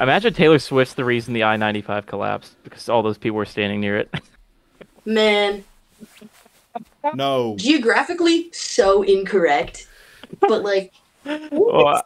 [0.00, 3.98] Imagine Taylor Swift's the reason the I-95 collapsed because all those people were standing near
[3.98, 4.14] it.
[5.04, 5.62] Man,
[7.14, 9.88] No, geographically so incorrect.
[10.40, 10.92] But like,
[11.24, 12.02] I-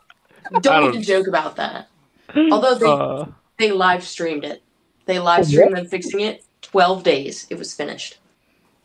[0.53, 1.89] don't, don't- even joke about that.
[2.37, 3.27] Although they uh,
[3.59, 4.63] they live streamed it.
[5.07, 6.45] They live streamed them fixing it.
[6.63, 7.47] Twelve days.
[7.51, 8.19] It was finished.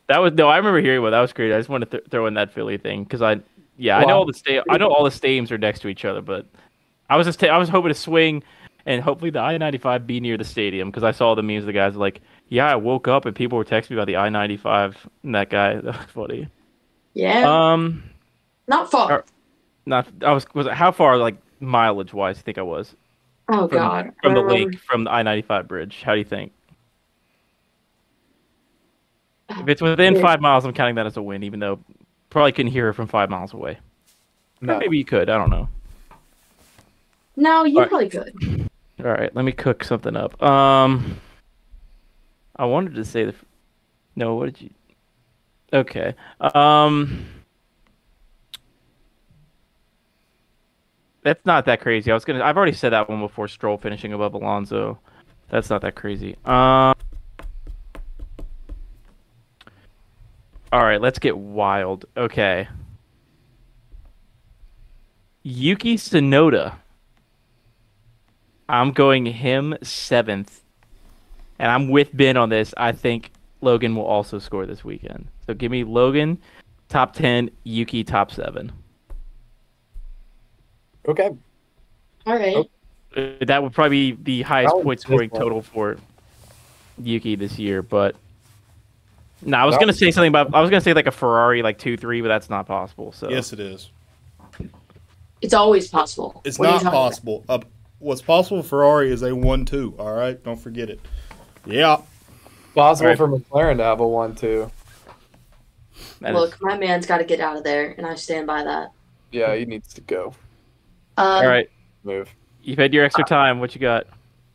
[0.08, 0.48] that was no.
[0.50, 1.52] I remember hearing about that was great.
[1.54, 3.40] I just want to th- throw in that Philly thing because I,
[3.80, 6.06] yeah, I know all the sta- I know all the stadiums are next to each
[6.06, 6.46] other, but
[7.10, 8.44] I was just ta- I was hoping to swing
[8.86, 11.66] and hopefully the I-95 be near the stadium because I saw the memes.
[11.66, 14.18] The guys were like, yeah, I woke up and people were texting me about the
[14.18, 15.76] I-95 and that guy.
[15.82, 16.48] That was funny.
[17.14, 18.04] Yeah, Um,
[18.68, 19.12] not far.
[19.12, 19.26] are-
[19.86, 22.38] not I was was it, how far like mileage wise?
[22.38, 22.96] I think I was
[23.48, 24.14] oh from, God.
[24.22, 26.04] from the Um, lake from the I-95 bridge.
[26.04, 26.52] How do you think?
[29.50, 30.22] If it's within Yeah.
[30.22, 31.80] five miles, I'm counting that as a win, even though
[32.30, 33.80] probably couldn't hear her from five miles away.
[34.62, 34.80] Or No.
[34.80, 35.30] maybe you could.
[35.30, 35.68] I don't know.
[37.36, 37.90] No, you Alright.
[37.90, 38.70] probably could.
[39.00, 40.42] All right, let me cook something up.
[40.44, 41.20] Um,
[42.58, 43.36] I wanted to say the.
[44.16, 44.70] No, what did you?
[45.72, 46.14] Okay.
[46.42, 47.26] Um,
[51.24, 52.12] that's not that crazy.
[52.12, 52.44] I was gonna.
[52.44, 53.48] I've already said that one before.
[53.48, 55.00] Stroll finishing above Alonso.
[55.50, 56.36] That's not that crazy.
[56.46, 56.96] Um.
[60.72, 62.06] All right, let's get wild.
[62.16, 62.68] Okay.
[65.44, 66.76] Yuki Tsunoda.
[68.68, 70.62] I'm going him seventh,
[71.58, 72.72] and I'm with Ben on this.
[72.78, 75.28] I think Logan will also score this weekend.
[75.48, 76.38] So give me Logan
[76.88, 78.72] top ten, Yuki top seven.
[81.08, 81.32] Okay.
[82.28, 82.56] All right.
[82.56, 82.70] Oh.
[83.42, 85.98] That would probably be the highest point scoring total for
[87.02, 87.82] Yuki this year.
[87.82, 88.16] But
[89.42, 90.54] no, I was That gonna would- say something about.
[90.54, 93.12] I was gonna say like a Ferrari, like two three, but that's not possible.
[93.12, 93.90] So yes, it is.
[95.42, 96.42] It's always possible.
[96.44, 97.46] It's What not possible.
[97.48, 97.60] Uh,
[98.00, 99.96] what's possible for Ferrari is a one-two.
[99.98, 101.00] All right, don't forget it.
[101.66, 102.02] Yeah,
[102.76, 103.18] Possible Alright.
[103.18, 104.70] for McLaren to have a one two.
[106.22, 108.64] that is- Look, my man's got to get out of there, and I stand by
[108.64, 108.92] that.
[109.32, 110.34] Yeah, he needs to go.
[111.18, 111.70] Um, all right.
[112.04, 112.34] Move.
[112.62, 113.60] You've had your extra time.
[113.60, 114.08] What you got?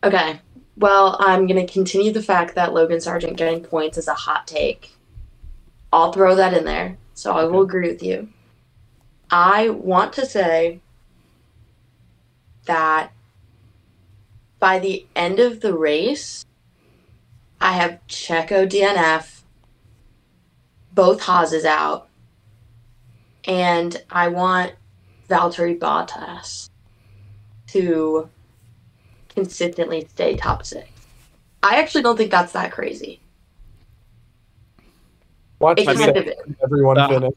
[0.03, 0.39] Okay.
[0.77, 4.47] Well, I'm going to continue the fact that Logan Sargent getting points is a hot
[4.47, 4.93] take.
[5.93, 6.99] I'll throw that in there.
[7.15, 8.29] So I will agree with you.
[9.31, 10.81] I want to say
[12.67, 13.13] that
[14.59, 16.45] by the end of the race,
[17.61, 19.43] I have Checo DNF,
[20.93, 22.09] both Haas's out,
[23.45, 24.73] and I want
[25.29, 26.69] Valtteri Bottas
[27.69, 28.29] to
[29.35, 30.89] consistently stay top six.
[31.63, 33.21] I actually don't think that's that crazy.
[35.59, 36.29] Watch It kind of
[36.63, 37.35] everyone Uh, finish.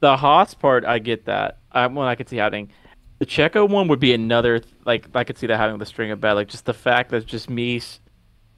[0.00, 1.58] The Haas part, I get that.
[1.72, 2.70] I one I could see happening.
[3.20, 6.20] The Checo one would be another like I could see that having the string of
[6.20, 6.34] bad.
[6.34, 7.80] Like just the fact that just me,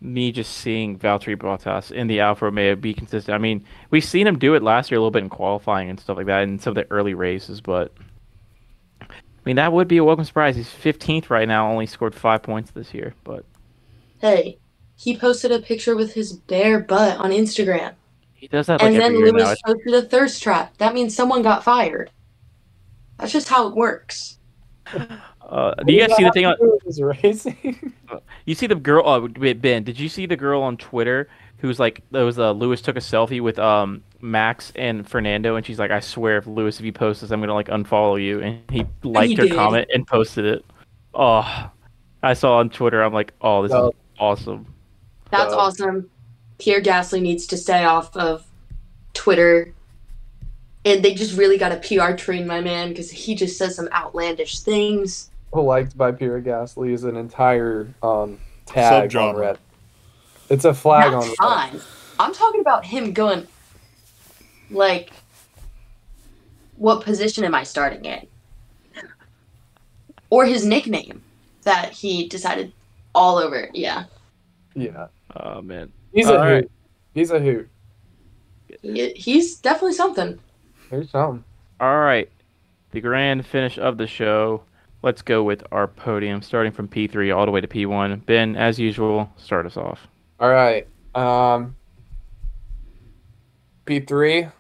[0.01, 3.35] me just seeing Valtteri Bottas in the Alfa Romeo be consistent.
[3.35, 6.01] I mean, we've seen him do it last year a little bit in qualifying and
[6.01, 8.03] stuff like that in some of the early races, but I
[9.47, 10.57] mean that would be a welcome surprise.
[10.57, 13.45] He's 15th right now, only scored five points this year, but
[14.19, 14.59] Hey,
[14.97, 17.95] he posted a picture with his bare butt on Instagram.
[18.35, 19.45] he does that like and then every year now.
[19.47, 20.77] Lewis posted a thirst trap.
[20.79, 22.11] That means someone got fired.
[23.19, 24.39] That's just how it works.
[25.49, 26.57] Uh, do you guys see the thing on?
[26.87, 27.93] Is racing?
[28.47, 29.05] You see the girl?
[29.07, 31.29] Oh, wait, Ben, did you see the girl on Twitter
[31.59, 35.65] who's like, there was uh, Lewis took a selfie with um Max and Fernando, and
[35.65, 38.41] she's like, I swear, if Lewis, if you post this, I'm gonna like unfollow you.
[38.41, 39.55] And he liked her did.
[39.55, 40.65] comment and posted it.
[41.15, 41.71] Oh,
[42.23, 43.03] I saw on Twitter.
[43.03, 43.89] I'm like, oh, this Oh.
[43.89, 44.67] is awesome.
[45.31, 46.11] That's awesome.
[46.59, 48.45] Pierre Gasly needs to stay off of
[49.15, 49.73] Twitter.
[50.85, 53.89] And they just really got a PR train my man because he just says some
[53.93, 55.31] outlandish things.
[55.53, 59.57] liked by Pierre Gasly is an entire um, tag on Subgenre.
[60.49, 60.55] Red.
[60.55, 61.37] It's a flag on That's Reddit.
[61.37, 61.81] fine.
[62.19, 63.47] I'm talking about him going,
[64.71, 65.11] like,
[66.77, 68.27] what position am I starting in?
[70.31, 71.23] Or his nickname
[71.63, 72.73] that he decided
[73.15, 73.69] all over.
[73.73, 74.05] Yeah.
[74.75, 75.91] Yeah, Oh man.
[76.13, 76.71] he's a All hoot.
[77.15, 77.69] He's a hoot.
[78.83, 80.39] He, he's definitely something.
[80.91, 81.43] He's something.
[81.81, 82.31] All right,
[82.91, 84.63] the grand finish of the show.
[85.03, 88.27] Let's go with our podium, starting from P3 all the way to P1.
[88.27, 90.07] Ben, as usual, start us off.
[90.39, 90.87] All right.
[91.15, 91.77] Um,
[93.87, 94.53] P3.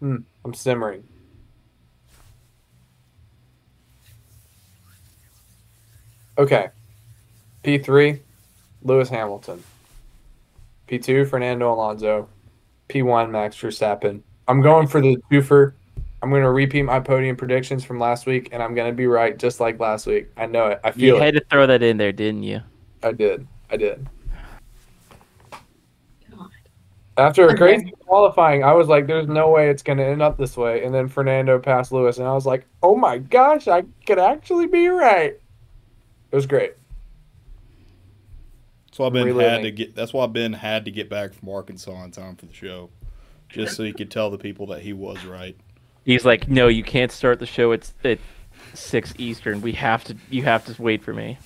[0.00, 1.04] Hmm, I'm simmering.
[6.36, 6.68] Okay.
[7.64, 8.20] P3,
[8.82, 9.62] Lewis Hamilton.
[10.86, 12.28] P2, Fernando Alonso.
[12.88, 14.22] P1, Max Verstappen.
[14.46, 15.72] I'm going for the twofer.
[16.22, 19.06] I'm going to repeat my podium predictions from last week, and I'm going to be
[19.06, 20.28] right just like last week.
[20.36, 20.80] I know it.
[20.82, 21.22] I You feel it.
[21.22, 22.60] had to throw that in there, didn't you?
[23.02, 23.46] I did.
[23.70, 24.08] I did.
[26.30, 26.50] God.
[27.16, 30.36] After a crazy qualifying, I was like, "There's no way it's going to end up
[30.38, 33.84] this way." And then Fernando passed Lewis, and I was like, "Oh my gosh, I
[34.06, 35.38] could actually be right."
[36.30, 36.72] It was great.
[38.86, 39.50] That's why Ben Reliving.
[39.50, 39.94] had to get.
[39.94, 42.90] That's why Ben had to get back from Arkansas in time for the show,
[43.48, 45.56] just so he could tell the people that he was right.
[46.08, 48.18] He's like, no, you can't start the show at at
[48.72, 49.60] six Eastern.
[49.60, 50.16] We have to.
[50.30, 51.36] You have to wait for me.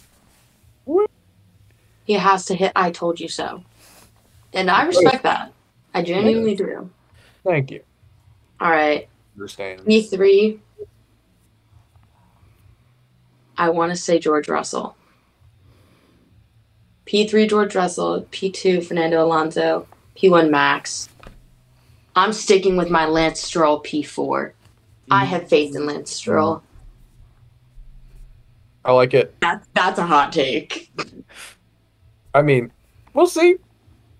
[2.04, 3.64] He has to hit I told you so.
[4.52, 5.52] And I respect that.
[5.94, 6.88] I genuinely do.
[7.42, 7.82] Thank you.
[8.60, 9.08] All right.
[9.34, 9.80] Understand.
[9.80, 10.60] P3.
[13.56, 14.94] I want to say George Russell.
[17.06, 21.08] P3 George Russell, P2 Fernando Alonso, P1 Max.
[22.14, 24.52] I'm sticking with my Lance Stroll P4.
[25.10, 25.30] I mm-hmm.
[25.30, 26.62] have faith in Lance Stroll.
[28.84, 29.34] I like it.
[29.40, 30.90] That's that's a hot take.
[32.34, 32.72] I mean,
[33.14, 33.56] we'll see.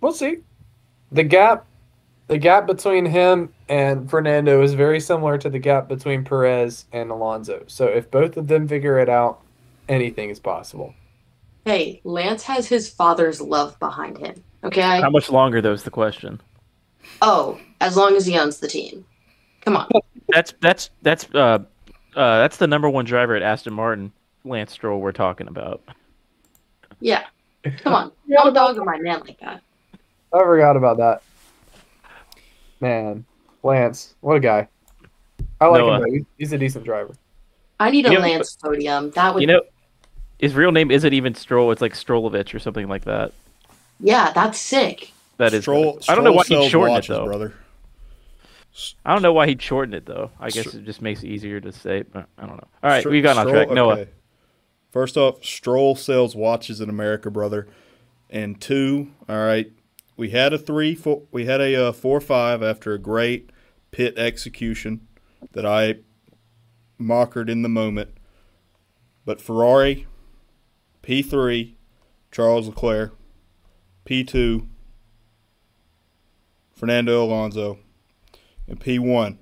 [0.01, 0.39] We'll see.
[1.11, 1.67] The gap,
[2.29, 7.11] the gap between him and Fernando is very similar to the gap between Perez and
[7.11, 7.65] Alonso.
[7.67, 9.43] So if both of them figure it out,
[9.89, 10.95] anything is possible.
[11.65, 14.43] Hey, Lance has his father's love behind him.
[14.65, 15.01] Okay?
[15.01, 16.41] How much longer, though, is the question.
[17.21, 19.05] Oh, as long as he owns the team.
[19.63, 19.89] Come on.
[20.29, 21.59] That's that's that's uh, uh
[22.15, 24.13] that's the number one driver at Aston Martin,
[24.45, 25.01] Lance Stroll.
[25.01, 25.83] We're talking about.
[27.01, 27.25] Yeah.
[27.79, 28.13] Come on.
[28.31, 29.61] Don't dog on my man like that.
[30.33, 31.23] I forgot about that.
[32.81, 33.25] Man,
[33.63, 34.69] Lance, what a guy.
[35.61, 35.97] I like Noah.
[35.97, 36.03] him.
[36.03, 36.11] Though.
[36.13, 37.15] He's, he's a decent driver.
[37.79, 39.11] I need a You know- Lance podium.
[39.11, 39.63] That would You know,
[40.39, 41.71] his real name isn't even Stroll.
[41.71, 43.33] It's like Strolovich or something like that.
[44.01, 45.13] Yeah, that's sick.
[45.37, 45.63] That is.
[45.63, 47.25] Stroll, I don't know why Stroll he'd sells shorten watches, it though.
[47.27, 47.55] brother.
[49.05, 50.31] I don't know why he'd shorten it though.
[50.41, 52.03] I guess Str- it just makes it easier to say.
[52.03, 52.69] But I don't know.
[52.83, 53.75] All right, Stro- we got on Stroll- track.
[53.75, 53.93] Noah.
[53.99, 54.11] okay.
[54.91, 57.67] First off, Stroll sells watches in America, brother.
[58.31, 59.71] And two, all right,
[60.17, 63.51] we had a three, four, we had a uh, four five after a great
[63.91, 65.07] pit execution
[65.53, 65.97] that I
[66.99, 68.11] mockered in the moment.
[69.27, 70.07] But Ferrari,
[71.03, 71.75] P3,
[72.31, 73.15] Charles Leclerc,
[74.07, 74.67] P2,
[76.75, 77.79] Fernando Alonso,
[78.67, 79.39] and P1,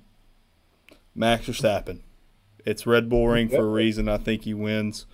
[1.15, 2.01] Max Verstappen.
[2.65, 4.09] It's Red Bull Ring for a reason.
[4.09, 5.07] I think he wins.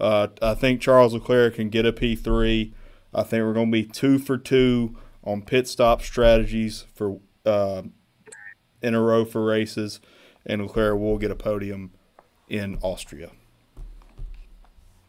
[0.00, 2.72] Uh, I think Charles Leclerc can get a P3.
[3.14, 7.82] I think we're going to be two for two on pit stop strategies for uh,
[8.82, 10.00] in a row for races,
[10.46, 11.92] and Leclerc will get a podium
[12.48, 13.30] in Austria.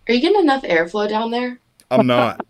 [0.08, 1.60] Are you getting enough airflow down there?
[1.92, 2.46] I'm not.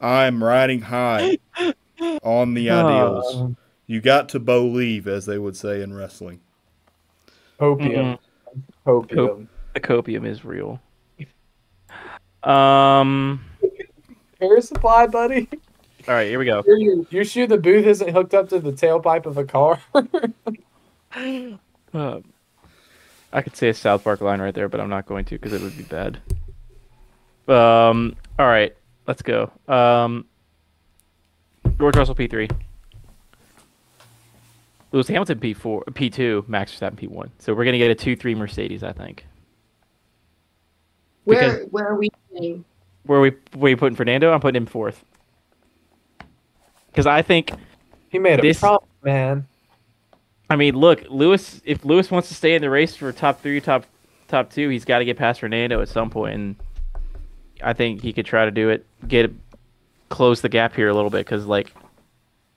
[0.00, 1.38] I'm riding high
[2.22, 3.34] on the ideals.
[3.34, 3.48] Uh,
[3.86, 6.40] You got to believe, as they would say in wrestling.
[7.60, 8.18] Hopium.
[8.86, 9.46] Hopium.
[9.74, 10.80] The copium is real.
[12.42, 13.44] Um.
[14.40, 15.48] Air supply, buddy.
[16.08, 16.62] All right, here we go.
[16.66, 19.80] You you sure the booth isn't hooked up to the tailpipe of a car?
[21.94, 22.20] Uh,
[23.32, 25.54] I could say a South Park line right there, but I'm not going to because
[25.54, 26.18] it would be bad.
[27.48, 28.16] Um.
[28.38, 28.76] All right,
[29.06, 29.50] let's go.
[29.66, 30.26] Um.
[31.78, 32.50] George Russell P3.
[34.96, 37.28] Lewis Hamilton P4, P2, Max Verstappen P1.
[37.38, 39.26] So we're gonna get a two-three Mercedes, I think.
[41.24, 42.64] Where Because- where are we putting?
[43.04, 44.32] Where are we where are you putting Fernando?
[44.32, 45.04] I'm putting him fourth.
[46.90, 47.52] Because I think
[48.08, 49.46] he made a This- promise, man.
[50.48, 51.60] I mean, look, Lewis.
[51.66, 53.84] If Lewis wants to stay in the race for top three, top
[54.28, 56.56] top two, he's got to get past Fernando at some point, and
[57.62, 59.30] I think he could try to do it, get
[60.08, 61.74] close the gap here a little bit, because like,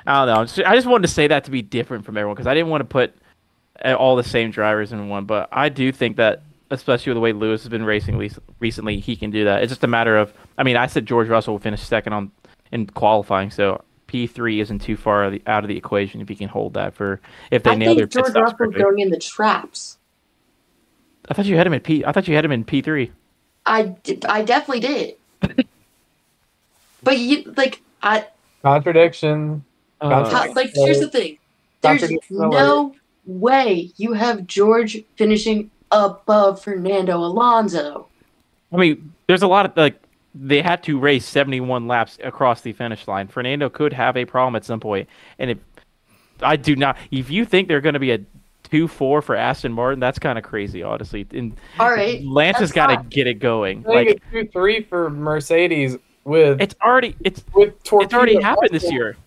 [0.08, 0.46] I don't know.
[0.46, 2.70] Just- I just wanted to say that to be different from everyone, because I didn't
[2.70, 3.16] want to put
[3.84, 7.22] uh, all the same drivers in one, but I do think that, especially with the
[7.22, 8.18] way Lewis has been racing
[8.60, 9.64] recently, he can do that.
[9.64, 10.34] It's just a matter of.
[10.58, 12.32] I mean, I said George Russell will finish second on
[12.72, 13.84] in qualifying, so.
[14.08, 16.74] P3 isn't too far out of the, out of the equation if he can hold
[16.74, 17.22] that for
[17.52, 18.82] if they I nail their think pit George stops Russell's correctly.
[18.82, 20.00] going in the traps.
[21.30, 22.04] I thought you had him in P.
[22.04, 23.12] I thought you had him in P three.
[23.68, 25.16] I, did, I definitely did.
[27.04, 28.26] but you like I
[28.64, 29.64] Contradiction.
[30.02, 31.38] Uh, how, like here's the thing.
[31.82, 32.96] There's no
[33.26, 38.08] way you have George finishing above Fernando Alonso.
[38.72, 40.02] I mean, there's a lot of like
[40.36, 43.28] they had to race 71 laps across the finish line.
[43.28, 45.58] Fernando could have a problem at some point, and if
[46.42, 48.20] I do not, if you think they're going to be a
[48.64, 51.26] two four for Aston Martin, that's kind of crazy, honestly.
[51.32, 52.24] And All right.
[52.24, 53.84] Lance has got to get it going.
[53.84, 58.92] Like it's two three for Mercedes with it's already it's with it's already happened this
[58.92, 59.18] year.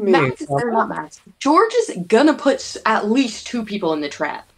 [0.00, 0.28] What do you mean?
[0.28, 1.20] Max is or not Max.
[1.38, 4.48] George is gonna put at least two people in the trap.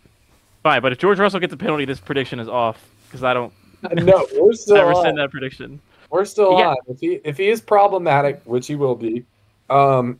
[0.62, 3.52] Fine, but if George Russell gets a penalty, this prediction is off because I don't
[3.92, 5.02] No, we're still ever on.
[5.04, 5.80] send that prediction.
[6.10, 6.70] We're still Yeah.
[6.70, 6.76] on.
[6.88, 9.24] If he if he is problematic, which he will be,
[9.70, 10.18] um,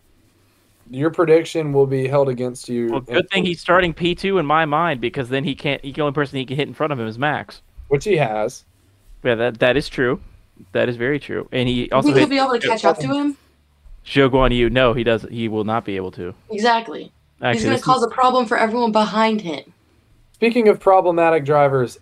[0.90, 2.90] your prediction will be held against you.
[2.92, 5.82] Well, good thing he's starting P two in my mind because then he can't.
[5.82, 7.60] The only person he can hit in front of him is Max.
[7.88, 8.64] which he has.
[9.22, 10.20] Yeah, that that is true.
[10.72, 11.48] That is very true.
[11.52, 13.36] And he You also think he'll be able to catch up to him?
[14.04, 14.70] Zhou Guan Yu.
[14.70, 15.22] No, he does.
[15.30, 16.34] He will not be able to.
[16.50, 17.12] Exactly.
[17.42, 19.72] Actually, He's gonna this cause is- a problem for everyone behind him.
[20.32, 21.98] Speaking of problematic drivers,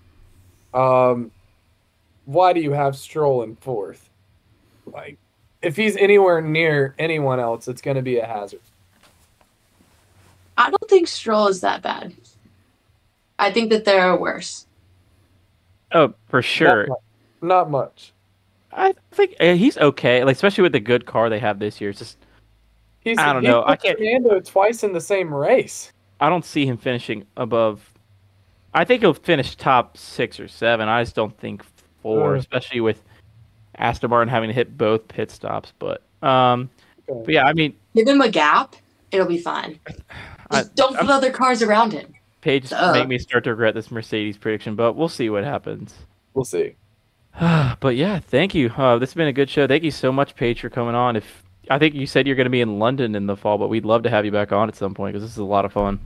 [0.73, 1.31] um,
[2.25, 4.11] why do you have Stroll in fourth?
[4.87, 5.19] Like,
[5.61, 8.61] if he's anywhere near anyone else, it's going to be a hazard.
[10.57, 12.15] I don't think Stroll is that bad.
[13.39, 14.67] I think that there are worse.
[15.93, 16.87] oh, for sure.
[16.87, 16.99] Not much.
[17.43, 18.13] Not much.
[18.73, 20.25] I think uh, he's okay.
[20.25, 21.91] Like especially with the good car they have this year.
[21.91, 22.19] It's just
[23.01, 23.65] He's, I don't know.
[23.67, 25.93] I can't- Fernando twice in the same race.
[26.21, 27.89] I don't see him finishing above.
[28.75, 30.89] I think he'll finish top six or seven.
[30.89, 31.65] I just don't think
[32.03, 32.39] four, Uh.
[32.39, 33.03] especially with
[33.77, 35.73] Aston Martin having to hit both pit stops.
[35.79, 36.69] But um,
[37.09, 37.23] Okay.
[37.25, 38.77] but yeah, I mean, Give him a gap,
[39.13, 39.79] it'll be fine.
[40.51, 42.13] I- Just don't put other cars around him.
[42.43, 42.93] Paige Duh.
[42.93, 45.95] make me start to regret this Mercedes prediction, but we'll see what happens.
[46.35, 46.75] We'll see.
[47.81, 48.71] but yeah, thank you.
[48.71, 49.67] Uh, this has been a good show.
[49.67, 51.17] Thank you so much, Paige, for coming on.
[51.17, 53.69] If I think you said you're going to be in London in the fall, but
[53.69, 55.65] we'd love to have you back on at some point because this is a lot
[55.65, 56.01] of fun.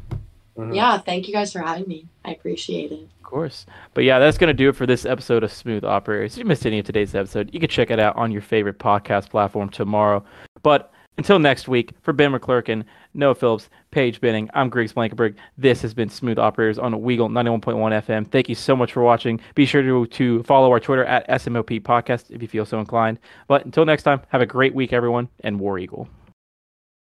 [0.59, 0.75] Mhm.
[0.75, 2.07] Yeah, thank you guys for having me.
[2.25, 3.09] I appreciate it.
[3.21, 3.65] Of course.
[3.95, 6.35] But yeah, that's going to do it for this episode of Smooth Operators.
[6.35, 8.79] If you missed any of today's episode, you can check it out on your favorite
[8.79, 10.23] podcast platform tomorrow.
[10.63, 12.85] But until next week, for Ben McClurkin,
[13.15, 15.35] Noah Phillips, Paige Benning, I'm Griggs Blankenberg.
[15.59, 18.31] This has been Smooth Operators on Weagle 91.1 FM.
[18.31, 19.41] Thank you so much for watching.
[19.55, 23.19] Be sure to, to follow our Twitter at SMOP Podcast if you feel so inclined.
[23.49, 26.09] But until next time, have a great week, everyone, and War Eagle.